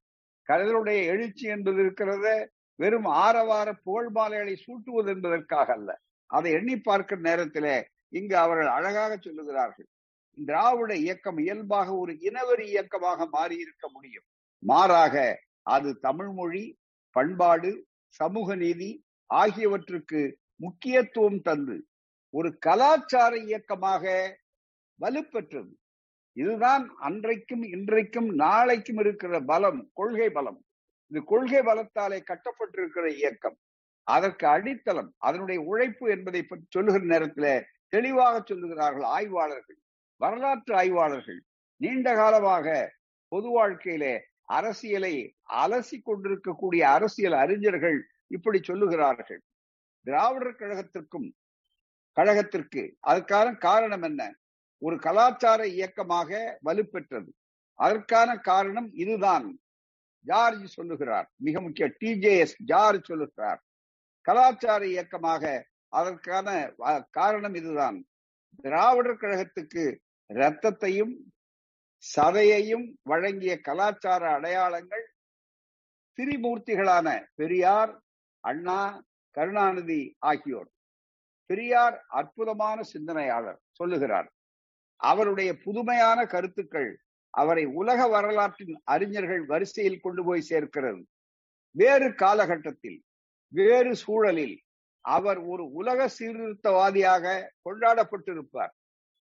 கலைஞருடைய 0.48 1.04
எழுச்சி 1.04 1.46
என்பது 1.46 1.82
இருக்கிறத 1.82 2.48
வெறும் 2.74 3.04
ஆரவார 3.04 3.72
புகழ் 3.72 4.08
மாலைகளை 4.08 4.64
சூட்டுவது 4.66 5.06
என்பதற்காக 5.06 5.72
அல்ல. 5.72 6.00
அதை 6.26 6.52
எண்ணி 6.52 6.80
பார்க்கிற 6.80 7.20
நேரத்திலே 7.20 7.88
இங்கு 8.08 8.36
அவர்கள் 8.36 8.66
அழகாக 8.66 9.16
சொல்லுகிறார்கள். 9.16 9.88
திராவிட 10.34 10.96
இயக்கம் 10.96 11.38
இயல்பாக 11.38 11.96
ஒரு 11.96 12.12
இனவெறி 12.12 12.66
இயக்கமாக 12.66 13.26
மாறி 13.26 13.56
இருக்க 13.56 13.88
முடியும். 13.88 14.24
மாறாக 14.58 15.42
அது 15.62 15.98
தமிழ் 15.98 16.32
மொழி 16.32 16.78
பண்பாடு 17.10 17.86
சமூக 18.06 18.54
நீதி 18.54 19.03
ஆகியவற்றுக்கு 19.26 20.38
முக்கியத்துவம் 20.56 21.40
தந்து 21.42 21.76
ஒரு 22.30 22.58
கலாச்சார 22.58 23.36
இயக்கமாக 23.36 24.04
வலுப்பெற்றது. 25.00 25.72
இதுதான் 26.32 26.84
அன்றைக்கும் 26.98 27.62
இன்றைக்கும் 27.62 28.28
நாளைக்கும் 28.34 28.98
இருக்கிற 28.98 29.40
பலம் 29.40 29.90
கொள்கை 29.92 30.30
பலம். 30.30 30.64
இது 31.06 31.24
கொள்கை 31.24 31.60
பலத்தாலே 31.60 32.18
கட்டப்பட்டிருக்கிற 32.30 33.06
இயக்கம். 33.06 33.56
அதற்கு 34.02 34.46
அடித்தளம் 34.46 35.14
அதனுடைய 35.18 35.60
உழைப்பு 35.60 36.10
என்பதை 36.10 36.42
பற்றி 36.42 36.66
சொல்லுகிற 36.68 37.04
நேரத்தில் 37.04 37.66
தெளிவாக 37.88 38.54
சொல்லுகிறார்கள் 38.54 39.06
ஆய்வாளர்கள் 39.16 39.78
வரலாற்று 40.16 40.74
ஆய்வாளர்கள். 40.74 41.40
நீண்ட 41.80 42.14
காலமாக 42.14 42.96
பொது 43.28 43.48
வாழ்க்கையிலே 43.50 44.14
அரசியலை 44.44 45.36
அலசி 45.52 46.02
கொண்டிருக்கக்கூடிய 46.02 46.82
அரசியல் 46.90 47.32
அறிஞர்கள் 47.32 47.98
இப்படி 48.36 48.58
சொல்லுகிறார்கள். 48.68 49.40
திராவிடர் 50.06 50.60
கழகத்திற்கும் 50.60 51.28
கழகத்திற்கு 52.16 52.82
அதற்கான 53.00 53.48
காரணம் 53.66 54.02
என்ன? 54.02 54.22
ஒரு 54.78 54.96
கலாச்சார 54.98 55.60
இயக்கமாக 55.76 56.30
வலுப்பெற்றது. 56.64 57.30
அதற்கான 57.78 58.30
காரணம் 58.50 58.90
இதுதான். 59.04 59.46
ஜார்ஜ் 60.24 60.66
சொல்லுகிறார் 60.72 61.28
மிக 61.46 61.60
முக்கிய 61.60 61.86
டிஜேஎஸ் 62.00 62.54
ஜார்ஜ் 62.64 63.04
சொல்லுகிறார் 63.04 63.60
கலாச்சார 64.26 64.80
இயக்கமாக 64.94 65.42
அதற்கான 66.00 66.48
காரணம் 67.10 67.56
இதுதான். 67.60 67.98
திராவிடர் 68.62 69.22
கழகத்துக்கு 69.22 69.84
இரத்தத்தையும் 70.34 71.14
சதையையும் 72.04 72.86
வழங்கிய 73.02 73.52
கலாச்சார 73.68 74.22
அடையாளங்கள் 74.36 75.04
திரிமூர்த்திகளான 76.18 77.08
பெரியார் 77.34 77.92
அண்ணா 78.48 78.78
கருணாநிதி 79.36 80.00
ஆகியோர். 80.30 80.68
பெரியார் 81.50 81.96
அற்புதமான 82.18 82.78
சிந்தனையாளர் 82.92 83.60
சொல்லுகிறார். 83.70 84.28
அவருடைய 85.00 85.50
புதுமையான 85.64 86.18
கருத்துக்கள் 86.34 86.90
அவரை 87.34 87.64
உலக 87.80 88.00
வரலாற்றின் 88.08 88.74
அறிஞர்கள் 88.94 89.42
வரிசையில் 89.52 90.02
கொண்டு 90.04 90.22
போய் 90.24 90.48
சேர்க்கிறது. 90.50 91.02
வேறு 91.74 92.08
காலகட்டத்தில் 92.22 92.98
வேறு 93.52 93.92
சூழலில் 94.04 94.56
அவர் 95.04 95.40
ஒரு 95.52 95.64
உலக 95.80 96.06
சீர்திருத்தவாதியாக 96.18 97.24
கொண்டாடப்பட்டிருப்பார். 97.66 98.72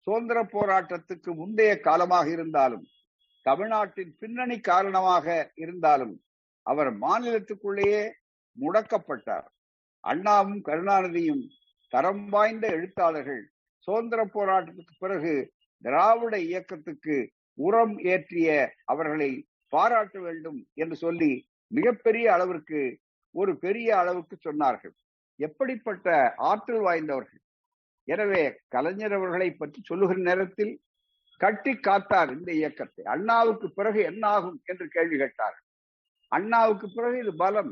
சுதந்திர 0.07 0.39
போராட்டத்துக்கு 0.55 1.31
முந்தைய 1.41 1.73
காலமாக 1.87 2.27
இருந்தாலும் 2.29 2.85
தமிழ்நாட்டின் 3.45 4.11
பின்னணி 4.19 4.57
காரணமாக 4.71 5.27
இருந்தாலும் 5.63 6.15
அவர் 6.65 6.89
மாநிலத்துக்குள்ளேயே 7.03 8.03
முடக்கப்பட்டார். 8.57 9.47
அண்ணாவும் 10.03 10.61
கருணாநிதியும் 10.67 11.43
தரம் 11.93 12.25
வாய்ந்த 12.29 12.65
எழுத்தாளர்கள். 12.77 13.43
சுதந்திர 13.87 14.21
போராட்டத்துக்கு 14.35 14.93
பிறகு 14.99 15.33
திராவிட 15.83 16.35
இயக்கத்துக்கு 16.49 17.15
உரம் 17.57 17.95
ஏற்றிய 18.13 18.49
அவர்களை 18.91 19.31
பாராட்ட 19.73 20.19
வேண்டும் 20.19 20.59
என்று 20.81 20.95
சொல்லி 20.95 21.31
மிகப்பெரிய 21.71 22.25
அளவிற்கு 22.35 22.81
ஒரு 23.35 23.51
பெரிய 23.57 23.89
அளவுக்கு 24.01 24.35
சொன்னார்கள். 24.47 24.93
எப்படிப்பட்ட 25.39 26.07
ஆற்றல் 26.49 26.83
வாய்ந்தவர்கள்? 26.87 27.41
எனவே 28.07 28.41
கலைஞர் 28.73 29.15
அவர்களை 29.17 29.49
பற்றி 29.51 29.79
சொல்லுகிற 29.89 30.19
நேரத்தில் 30.29 30.73
கட்டி 31.41 31.73
காத்தார் 31.87 32.31
இந்த 32.37 32.49
இயக்கத்தை. 32.59 33.03
அண்ணாவுக்கு 33.13 33.67
பிறகு 33.77 33.99
என்ன 34.09 34.23
ஆகும் 34.35 34.59
என்று 34.71 34.85
கேள்வி 34.95 35.17
கேட்டார் 35.17 35.57
அண்ணாவுக்கு 36.31 36.87
பிறகு 36.97 37.17
இது 37.23 37.33
பலம். 37.35 37.71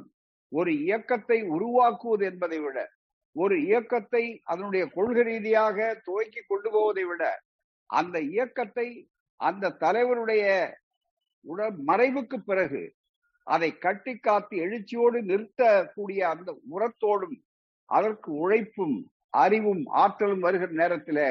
ஒரு 0.51 0.71
இயக்கத்தை 0.83 1.37
உருவாக்குவது 1.55 2.23
என்பதை 2.25 2.59
விட 2.59 2.77
ஒரு 3.35 3.55
இயக்கத்தை 3.63 4.23
அதனுடைய 4.43 4.83
கொள்கை 4.87 5.23
ரீதியாக 5.23 5.77
துவக்கி 6.05 6.41
கொண்டு 6.43 6.69
போவதை 6.69 7.03
விட 7.09 7.23
அந்த 7.89 8.17
இயக்கத்தை 8.31 8.87
அந்த 9.39 9.75
தலைவருடைய 9.81 10.45
உட 11.45 11.69
மறைவுக்கு 11.87 12.37
பிறகு 12.41 12.81
அதை 13.47 13.69
கட்டி 13.77 14.13
காத்து 14.17 14.55
எழுச்சியோடு 14.57 15.19
நிறுத்தக்கூடிய 15.23 16.21
அந்த 16.29 16.49
உரத்தோடும் 16.69 17.37
அதற்கு 17.89 18.31
உழைப்பும் 18.39 18.97
அறிவும் 19.35 19.83
ஆற்றலும் 19.95 20.43
வருகிற 20.45 20.71
நேரத்தில் 20.73 21.25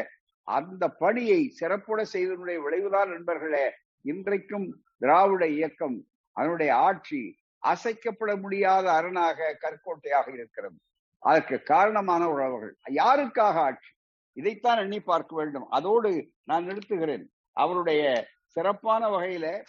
அந்த 0.49 0.85
பணியை 1.01 1.41
சிறப்புட 1.61 2.01
செய்தனுடைய 2.13 2.59
விளைவுதான் 2.61 3.11
நண்பர்களே 3.11 3.67
இன்றைக்கும் 4.05 4.69
திராவிட 4.99 5.45
இயக்கம் 5.49 5.97
அதனுடைய 6.37 6.71
ஆட்சி 6.79 7.21
அசைக்கப்பட 7.67 8.41
முடியாத 8.41 8.93
அரணாக 8.93 9.59
கற்கோட்டையாக 9.61 10.33
இருக்கிறது. 10.33 10.77
அதற்கு 11.19 11.63
காரணமான 11.63 12.29
உறவுகள். 12.29 12.77
யாருக்காக 12.89 13.57
ஆட்சி? 13.61 13.91
இதைத்தான் 14.33 14.79
எண்ணி 14.79 15.01
பார்க்க 15.01 15.37
வேண்டும். 15.37 15.67
அதோடு 15.69 16.31
நான் 16.45 16.67
நிறுத்துகிறேன். 16.67 17.25
அவருடைய 17.53 18.27
சிறப்பான 18.47 19.09
வகையில 19.09 19.65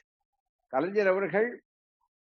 கலைஞர் 0.68 1.08
அவர்கள் 1.08 1.64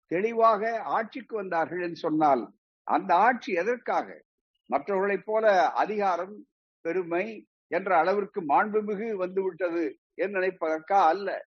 தெளிவாக 0.06 0.82
ஆட்சிக்கு 0.82 1.36
வந்தார்கள் 1.36 1.82
என்று 1.82 1.96
சொன்னால் 1.96 2.54
அந்த 2.84 3.16
ஆட்சி 3.16 3.54
எதற்காக? 3.54 4.24
மற்றவர்களைப் 4.66 5.26
போல 5.26 5.70
அதிகாரம் 5.72 6.48
பெருமை 6.82 7.48
என்ற 7.68 7.98
அளவிற்கு 7.98 8.42
மாண்புமிகு 8.42 9.14
வந்துவிட்டது 9.14 9.98
என்று 10.14 10.40
நினைப்பதற்கா 10.42 11.00
அல்ல. 11.08 11.46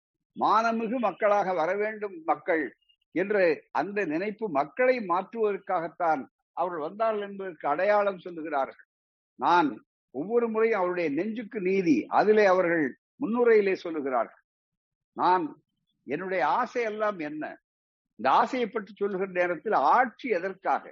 மானமிகு 0.40 0.96
மக்களாக 0.98 1.52
வர 1.52 1.74
வேண்டும் 1.74 2.22
மக்கள். 2.24 2.76
என்ற 3.14 3.42
அந்த 3.80 3.98
நினைப்பு 4.04 4.46
மக்களை 4.50 4.96
மாற்றுவதற்காகத்தான் 5.12 6.22
அவர்கள் 6.56 6.86
வந்தார்கள் 6.88 7.26
என்பதற்கு 7.28 7.66
அடையாளம் 7.68 8.22
சொல்லுகிறார்கள். 8.24 8.86
நான் 9.38 9.68
ஒவ்வொரு 10.14 10.46
முறையும் 10.48 10.80
அவருடைய 10.80 11.08
நெஞ்சுக்கு 11.10 11.60
நீதி 11.60 11.96
அதிலே 12.18 12.44
அவர்கள் 12.44 12.86
முன்னுரையிலே 13.22 13.74
சொல்லுகிறார்கள். 13.84 14.42
நான் 15.16 15.44
என்னுடைய 16.06 16.42
ஆசை 16.60 16.82
எல்லாம் 16.82 17.18
என்ன? 17.18 17.44
இந்த 18.18 18.28
ஆசையை 18.40 18.66
பற்றி 18.68 18.92
சொல்லுகிற 18.92 19.30
நேரத்தில் 19.40 19.76
ஆட்சி 19.96 20.28
எதற்காக? 20.28 20.84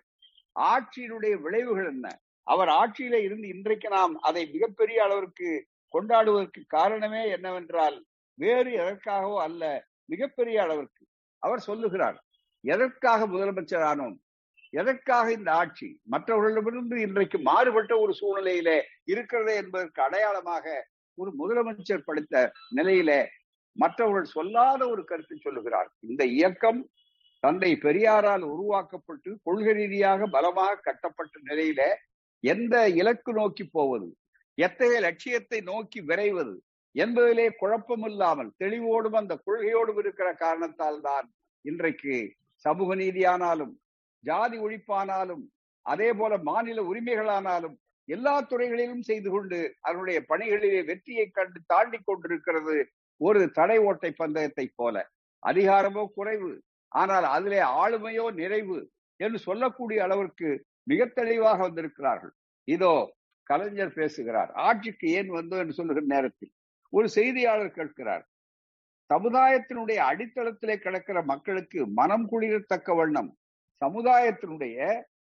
ஆட்சியினுடைய 0.57 1.35
விளைவுகள் 1.41 1.91
என்ன? 1.95 2.07
அவர் 2.47 2.71
ஆட்சியில 2.81 3.17
இருந்து 3.25 3.47
இன்றைக்கு 3.49 3.89
நாம் 3.89 4.15
அதை 4.29 4.43
மிகப்பெரிய 4.55 4.99
அளவிற்கு 5.03 5.51
கொண்டாடுவதற்கு 5.95 6.63
காரணமே 6.67 7.23
என்னவென்றால் 7.29 7.97
வேறு 8.39 8.71
எதற்காகவோ 8.83 9.37
அல்ல 9.47 9.63
மிகப்பெரிய 10.05 10.57
அளவிற்கு. 10.63 11.02
அவர் 11.43 11.61
சொல்லுகிறார் 11.61 12.19
எதற்காக 12.65 13.27
முதலமைச்சர் 13.27 13.87
ஆனோம் 13.91 14.17
எதற்காக 14.73 15.27
இந்த 15.33 15.51
ஆட்சி? 15.53 15.89
மற்றவர்களிடமிருந்து 16.11 16.97
இன்றைக்கு 17.01 17.39
மாறுபட்ட 17.41 17.93
ஒரு 17.99 18.13
சூழ்நிலையில 18.21 18.71
இருக்கிறதே 19.05 19.55
என்பதற்கு 19.55 20.01
அடையாளமாக 20.03 20.67
ஒரு 21.19 21.31
முதலமைச்சர் 21.41 22.09
படித்த 22.09 22.53
நிலையில 22.77 23.11
மற்றவர்கள் 23.77 24.35
சொல்லாத 24.37 24.81
ஒரு 24.89 25.03
கருத்தை 25.05 25.37
சொல்லுகிறார். 25.39 25.89
இந்த 26.01 26.23
இயக்கம் 26.37 26.81
தந்தை 27.43 27.71
பெரியாரால் 27.77 28.45
உருவாக்கப்பட்டு 28.55 29.31
கொள்கை 29.43 29.73
ரீதியாக 29.73 30.27
பலமாக 30.27 30.81
கட்டப்பட்ட 30.83 31.41
நிலையில 31.51 31.83
எந்த 32.45 32.75
இலக்கு 33.01 33.33
நோக்கி 33.33 33.65
போவது? 33.77 34.09
எத்தகைய 34.59 35.01
லட்சியத்தை 35.01 35.59
நோக்கி 35.61 36.01
விரைவது? 36.01 36.55
என்பதிலே 36.95 37.47
குழப்பமில்லாமல் 37.61 38.51
தெளிவோடும் 38.63 39.19
அந்த 39.21 39.35
கொள்கையோடும் 39.47 40.01
இருக்கிற 40.03 40.29
காரணத்தால் 40.35 41.01
தான் 41.01 41.27
இன்றைக்கு 41.65 42.17
சமூக 42.65 42.95
நீதியானாலும் 42.95 43.73
ஜாதி 44.25 44.57
ஒழிப்பானாலும் 44.59 45.45
அதே 45.87 46.09
போல 46.13 46.33
மாநில 46.49 46.83
உரிமைகளானாலும் 46.91 47.77
எல்லா 48.09 48.35
துறைகளிலும் 48.51 49.05
செய்து 49.09 49.29
கொண்டு 49.31 49.59
அதனுடைய 49.81 50.19
பணிகளிலே 50.31 50.81
வெற்றியை 50.91 51.27
கண்டு 51.31 51.59
தாண்டி 51.67 51.99
கொண்டிருக்கிறது 52.01 52.75
ஒரு 53.21 53.41
தடை 53.59 53.79
ஓட்டை 53.89 54.11
பந்தயத்தை 54.13 54.67
போல. 54.81 54.97
அதிகாரமோ 55.43 56.03
குறைவு 56.17 56.51
ஆனால் 56.93 57.27
அதிலே 57.37 57.61
ஆளுமையோ 57.83 58.25
நிறைவு 58.41 58.79
என்று 59.21 59.39
சொல்லக்கூடிய 59.49 59.99
அளவிற்கு 60.07 60.49
மிக 60.91 61.05
தெளிவாக 61.19 61.59
வந்திருக்கிறார்கள். 61.63 62.33
இதோ 62.69 62.93
கலைஞர் 63.51 63.97
பேசுகிறார் 64.01 64.51
ஆட்சிக்கு 64.67 65.07
ஏன் 65.19 65.31
வந்தோம் 65.39 65.63
என்று 65.63 65.79
சொல்லுகிற 65.79 66.05
நேரத்தில். 66.15 66.53
ஒரு 66.93 67.09
செய்தியாளர் 67.09 67.77
கேட்கிறார். 67.79 68.25
சமுதாயத்தினுடைய 69.11 69.99
அடித்தளத்திலே 70.11 70.77
கிடக்கிற 70.77 71.19
மக்களுக்கு 71.23 71.81
மனம் 72.01 72.27
குளிரத்தக்க 72.33 72.97
வண்ணம் 72.97 73.31
சமுதாயத்தினுடைய 73.81 74.77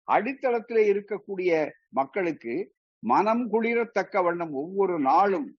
அடித்தளத்திலே 0.08 0.84
இருக்கக்கூடிய 0.94 1.52
மக்களுக்கு 1.90 2.54
மனம் 3.04 3.44
குளிரத்தக்க 3.54 4.24
வண்ணம் 4.24 4.54
ஒவ்வொரு 4.62 4.96
நாளும் 5.00 5.50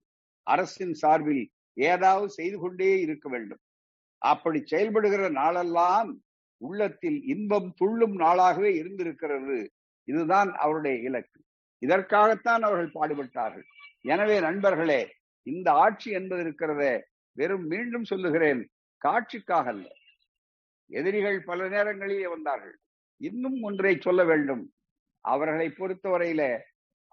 அரசின் 0.47 0.93
சார்பில் 0.93 1.45
ஏதாவது 1.73 2.29
செய்து 2.31 2.59
கொண்டே 2.59 2.91
இருக்க 3.01 3.29
வேண்டும். 3.29 3.61
அப்படி 4.23 4.59
செயல்படுகிற 4.65 5.29
நாளெல்லாம் 5.29 6.11
உள்ளத்தில் 6.61 7.19
இன்பம் 7.25 7.69
துள்ளும் 7.77 8.17
நாளாகவே 8.19 8.71
இருந்திருக்கிறது. 8.81 9.59
இதுதான் 10.09 10.51
அவருடைய 10.65 10.97
இலக்கு. 11.09 11.39
இதற்காகத்தான் 11.83 12.63
அவர்கள் 12.63 12.97
பாடுபட்டார்கள். 12.99 13.67
எனவே 14.13 14.37
நண்பர்களே 14.41 15.01
இந்த 15.43 15.73
ஆட்சி 15.73 16.11
என்பது 16.11 16.43
இருக்கிறதே 16.43 17.05
வெறும் 17.33 17.67
மீண்டும் 17.67 18.05
சொல்லுகிறேன் 18.05 18.69
காட்சிக்காக 19.05 19.67
அல்ல. 19.67 19.87
எதிரிகள் 20.87 21.43
பல 21.45 21.69
நேரங்களிலே 21.69 22.27
வந்தார்கள். 22.27 22.79
இன்னும் 23.17 23.63
ஒன்றை 23.63 23.99
சொல்ல 24.01 24.25
வேண்டும். 24.25 24.73
அவர்களை 25.21 25.67
பொறுத்தவரையில 25.69 26.59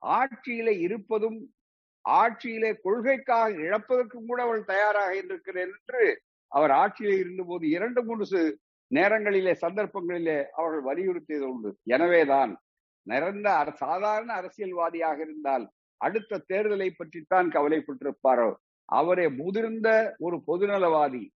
ஆட்சியில 0.01 0.79
இருப்பதும் 0.79 1.53
ஆட்சியிலே 2.01 2.73
கொள்கைக்காக 2.73 3.49
இழப்பதற்கும் 3.49 4.25
கூட 4.25 4.43
அவள் 4.43 4.63
தயாராக 4.63 5.15
இருக்கிறேன் 5.15 5.71
என்று 5.79 6.21
அவர் 6.47 6.71
ஆட்சியிலே 6.71 7.17
இருந்தபோது 7.17 7.69
இரண்டு 7.69 8.03
மூன்று 8.03 8.59
நேரங்களிலே 8.87 9.53
சந்தர்ப்பங்களிலே 9.61 10.43
அவர்கள் 10.43 10.85
வலியுறுத்தியது 10.85 11.39
உண்டு. 11.39 11.77
எனவேதான் 11.83 12.57
நிறந்த 13.03 13.71
சாதாரண 13.75 14.33
அரசியல்வாதியாக 14.33 15.19
இருந்தால் 15.21 15.71
அடுத்த 15.97 16.43
தேர்தலை 16.53 16.89
பற்றித்தான் 16.97 17.49
கவலைப்பட்டிருப்பாரோ? 17.49 18.53
அவரே 18.85 19.29
முதிர்ந்த 19.29 20.15
ஒரு 20.17 20.41
பொதுநலவாதி 20.47 21.29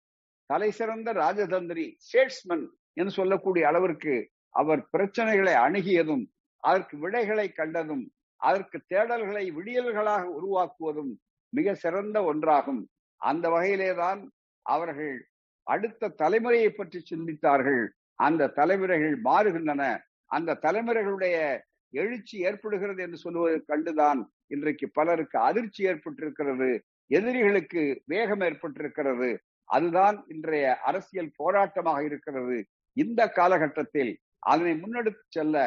தலை 0.46 0.72
சிறந்த 0.72 1.14
ராஜதந்திரி 1.14 1.94
ஸ்டேட்ஸ்மன் 1.98 2.66
என்று 2.94 3.12
சொல்லக்கூடிய 3.12 3.68
அளவிற்கு 3.68 4.30
அவர் 4.50 4.88
பிரச்சனைகளை 4.98 5.54
அணுகியதும் 5.66 6.26
அதற்கு 6.58 6.98
விடைகளை 6.98 7.52
கண்டதும் 7.52 8.12
அதற்கு 8.38 8.82
தேடல்களை 8.90 9.44
விடியல்களாக 9.52 10.24
உருவாக்குவதும் 10.40 11.12
மிக 11.50 11.74
சிறந்த 11.74 12.34
ஒன்றாகும். 12.34 12.84
அந்த 13.16 13.50
வகையிலேதான் 13.50 14.28
அவர்கள் 14.62 15.28
அடுத்த 15.64 16.14
தலைமுறையை 16.18 16.70
பற்றி 16.70 17.04
சிந்தித்தார்கள். 17.10 17.88
அந்த 18.16 18.48
தலைமுறைகள் 18.48 19.22
மாறுகின்றன. 19.22 20.00
அந்த 20.26 20.58
தலைமுறைகளுடைய 20.62 21.60
எழுச்சி 21.90 22.38
ஏற்படுகிறது 22.40 23.04
என்று 23.04 23.18
சொல்லுவதை 23.18 23.64
கண்டுதான் 23.68 24.24
இன்றைக்கு 24.52 24.86
பலருக்கு 24.90 25.38
அதிர்ச்சி 25.40 25.82
ஏற்பட்டிருக்கிறது 25.86 26.70
எதிரிகளுக்கு 27.12 27.82
வேகம் 28.06 28.44
ஏற்பட்டிருக்கிறது. 28.48 29.30
அதுதான் 29.70 30.18
இன்றைய 30.28 30.66
அரசியல் 30.82 31.32
போராட்டமாக 31.40 32.02
இருக்கிறது. 32.04 32.58
இந்த 32.98 33.22
காலகட்டத்தில் 33.30 34.12
அதனை 34.44 34.74
முன்னெடுத்து 34.74 35.24
செல்ல 35.30 35.58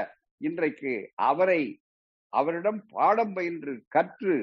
இன்றைக்கு 0.40 0.92
அவரை 1.29 1.62
அவரிடம் 2.33 2.81
பாடம் 2.92 3.35
பயின்று 3.35 3.73
கற்று 3.88 4.37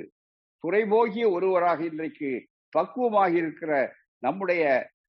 துறைபோகிய 0.64 1.26
ஒருவராக 1.32 1.80
இன்றைக்கு 1.84 2.32
பக்குவமாக 2.74 3.32
இருக்கிற 3.34 3.72
நம்முடைய 4.24 4.64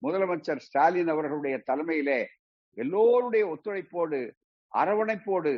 முதலமைச்சர் 0.06 0.62
ஸ்டாலின் 0.62 1.10
அவர்களுடைய 1.14 1.56
தலைமையிலே 1.70 2.20
எல்லோருடைய 2.76 3.44
ஒத்துழைப்போடு 3.46 4.20
அரவணைப்போடு 4.72 5.52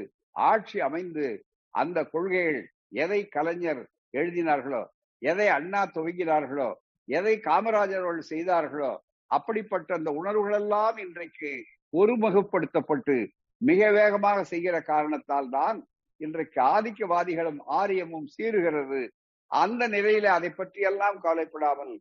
ஆட்சி 0.47 0.79
அமைந்து 0.81 1.27
அந்த 1.75 1.99
கொள்கைகள் 2.05 2.61
எதை 2.95 3.21
கலைஞர் 3.29 3.83
எழுதினார்களோ 4.15 4.83
எதை 5.23 5.47
அண்ணா 5.49 5.81
துவங்கினார்களோ 5.95 6.69
எதை 7.09 7.35
காமராஜர் 7.41 8.05
அவர்கள் 8.05 8.31
செய்தார்களோ 8.33 8.93
அப்படிப்பட்ட 9.31 9.91
அந்த 9.95 10.11
உணர்வுகள் 10.13 10.57
எல்லாம் 10.61 10.97
இன்றைக்கு 10.99 11.51
ஒருமுகப்படுத்தப்பட்டு 11.93 13.17
மிக 13.61 13.91
வேகமாக 13.91 14.39
செய்கிற 14.45 14.77
காரணத்தால் 14.83 15.51
தான் 15.51 15.79
இன்றைக்கு 16.21 16.59
ஆதிக்கவாதிகளும் 16.67 17.61
ஆரியமும் 17.73 18.27
சீருகிறது 18.27 19.03
அந்த 19.51 19.83
நிலையில 19.89 20.27
அதை 20.29 20.51
பற்றி 20.51 20.81
எல்லாம் 20.83 21.19
கவலைப்படாமல் 21.21 21.95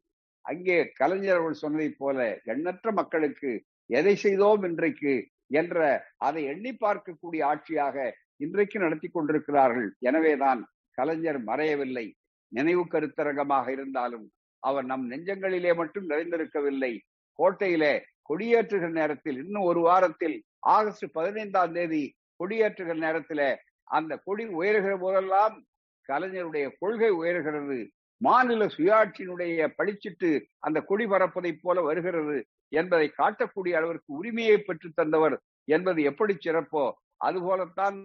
அங்கே 0.45 0.77
கலைஞர் 0.93 1.37
அவர்கள் 1.37 1.61
சொன்னதை 1.63 1.89
போல 1.93 2.17
எண்ணற்ற 2.43 2.91
மக்களுக்கு 2.91 3.51
எதை 3.89 4.15
செய்தோம் 4.15 4.63
இன்றைக்கு 4.63 5.13
என்ற 5.51 5.77
அதை 6.17 6.41
எண்ணி 6.43 6.71
பார்க்கக்கூடிய 6.75 7.41
ஆட்சியாக 7.45 7.97
இன்றைக்கு 8.37 8.77
நடத்தி 8.79 9.07
கொண்டிருக்கிறார்கள். 9.09 9.89
எனவேதான் 9.99 10.61
கலைஞர் 10.93 11.43
மறையவில்லை. 11.43 12.05
நினைவு 12.51 12.83
கருத்தரங்கமாக 12.85 13.67
இருந்தாலும் 13.69 14.25
அவர் 14.63 14.85
நம் 14.85 15.05
நெஞ்சங்களிலே 15.11 15.75
மட்டும் 15.75 16.09
நிறைந்திருக்கவில்லை. 16.09 16.99
கோட்டையிலே 17.39 17.93
கொடியேற்றுகிற 18.29 18.89
நேரத்தில் 18.89 19.37
இன்னும் 19.45 19.63
ஒரு 19.63 19.79
வாரத்தில் 19.79 20.43
ஆகஸ்ட் 20.59 21.05
பதினைந்தாம் 21.11 21.73
தேதி 21.73 22.03
கொடியேற்றுகிற 22.39 22.95
நேரத்தில் 22.95 23.45
அந்த 23.83 24.19
கொடி 24.23 24.45
உயர்கிற 24.45 24.97
போதெல்லாம் 24.99 25.55
கலைஞருடைய 26.09 26.65
கொள்கை 26.79 27.11
உயர்கிறது. 27.11 27.87
மாநில 28.21 28.65
சுயாட்சியினுடைய 28.65 29.67
படிச்சிட்டு 29.77 30.29
அந்த 30.59 30.81
கொடி 30.81 31.05
பறப்பதைப் 31.05 31.61
போல 31.61 31.81
வருகிறது 31.81 32.37
என்பதை 32.69 33.07
காட்டக்கூடிய 33.17 33.73
அளவிற்கு 33.79 34.13
உரிமையை 34.13 34.57
பெற்று 34.57 34.89
தந்தவர் 34.93 35.35
என்பது 35.67 36.01
எப்படி 36.03 36.33
சிறப்போ? 36.45 36.83
அதுபோலத்தான் 37.17 37.97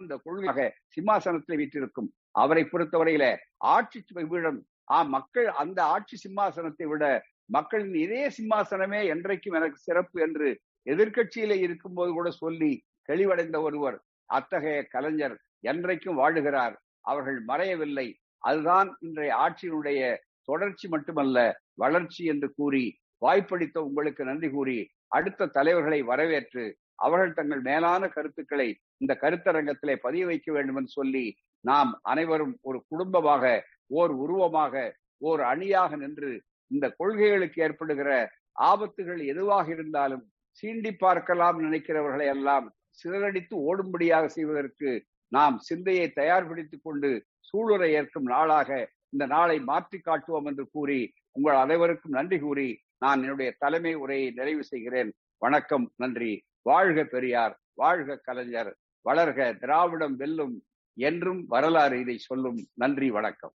இந்த 0.00 0.14
கொள்கையாக 0.16 0.62
சிம்மாசனத்தில் 0.88 1.58
வீற்றிருக்கும் 1.60 2.08
அவரை 2.32 2.62
பொறுத்தவரையில 2.64 3.24
ஆட்சி 3.68 4.00
வீடம் 4.32 4.60
ஆ 4.88 4.98
மக்கள் 5.14 5.48
அந்த 5.62 5.78
ஆட்சி 5.94 6.16
சிம்மாசனத்தை 6.16 6.86
விட 6.86 7.04
மக்களின் 7.50 7.96
இதே 7.96 8.22
சிம்மாசனமே 8.36 9.00
என்றைக்கும் 9.12 9.56
எனக்கு 9.58 9.78
சிறப்பு 9.78 10.18
என்று 10.20 10.48
எதிர்கட்சியில 10.86 11.52
இருக்கும்போது 11.60 12.10
கூட 12.12 12.28
சொல்லி 12.34 12.72
தெளிவடைந்த 13.08 13.56
ஒருவர் 13.60 13.96
அத்தகைய 14.30 14.80
கலைஞர் 14.86 15.36
என்றைக்கும் 15.64 16.18
வாழுகிறார். 16.20 16.74
அவர்கள் 17.04 17.38
மறையவில்லை. 17.48 18.06
அதுதான் 18.42 18.88
இன்றைய 19.00 19.30
ஆட்சியினுடைய 19.36 20.00
தொடர்ச்சி 20.48 20.86
மட்டுமல்ல 20.88 21.38
வளர்ச்சி 21.74 22.22
என்று 22.24 22.48
கூறி 22.54 22.84
வாய்ப்பளித்த 23.22 23.78
உங்களுக்கு 23.82 24.22
நன்றி 24.24 24.48
கூறி 24.50 24.78
அடுத்த 25.08 25.50
தலைவர்களை 25.56 26.00
வரவேற்று 26.02 26.64
அவர்கள் 26.98 27.32
தங்கள் 27.32 27.60
மேலான 27.60 28.08
கருத்துக்களை 28.08 28.68
இந்த 28.96 29.18
கருத்தரங்கத்திலே 29.20 29.94
பதிய 29.96 30.26
வைக்க 30.26 30.52
வேண்டும் 30.52 30.76
என்று 30.76 30.88
சொல்லி 30.88 31.36
நாம் 31.60 32.00
அனைவரும் 32.02 32.58
ஒரு 32.60 32.84
குடும்பமாக 32.88 33.44
ஓர் 33.86 34.10
உருவமாக 34.10 34.74
ஓர் 35.18 35.40
அணியாக 35.40 35.96
நின்று 35.96 36.32
இந்த 36.66 36.86
கொள்கைகளுக்கு 36.90 37.62
ஏற்படுகிற 37.62 38.10
ஆபத்துகள் 38.62 39.20
எதுவாக 39.26 39.70
இருந்தாலும் 39.70 40.24
சீண்டி 40.62 40.92
பார்க்கலாம் 40.96 41.58
நினைக்கிறவர்களை 41.60 42.26
எல்லாம் 42.26 42.66
சிதறடித்து 42.92 43.54
ஓடும்படியாக 43.68 44.26
செய்வதற்கு 44.26 44.90
நாம் 45.28 45.56
சிந்தையை 45.58 46.12
தயார்படுத்திக் 46.12 46.82
கொண்டு 46.82 47.10
சூளுரை 47.48 47.90
ஏற்கும் 47.90 48.22
நாளாக 48.22 48.70
இந்த 49.08 49.26
நாளை 49.26 49.60
மாற்றி 49.60 49.98
காட்டுவோம் 49.98 50.44
என்று 50.44 50.68
கூறி 50.72 51.00
உங்கள் 51.32 51.54
அனைவருக்கும் 51.54 52.12
நன்றி 52.12 52.38
கூறி 52.40 52.68
நான் 52.98 53.22
என்னுடைய 53.22 53.50
தலைமை 53.58 53.94
உரையை 53.94 54.30
நிறைவு 54.30 54.64
செய்கிறேன். 54.64 55.10
வணக்கம் 55.38 55.92
நன்றி. 55.96 56.44
வாழ்க 56.62 57.04
பெரியார் 57.04 57.60
வாழ்க 57.74 58.16
கலைஞர் 58.16 58.76
வளர்க 59.08 59.58
திராவிடம் 59.58 60.16
வெல்லும் 60.16 60.64
என்றும் 60.94 61.46
வரலாறு 61.46 62.00
இதை 62.00 62.18
சொல்லும். 62.18 62.66
நன்றி 62.74 63.10
வணக்கம். 63.10 63.52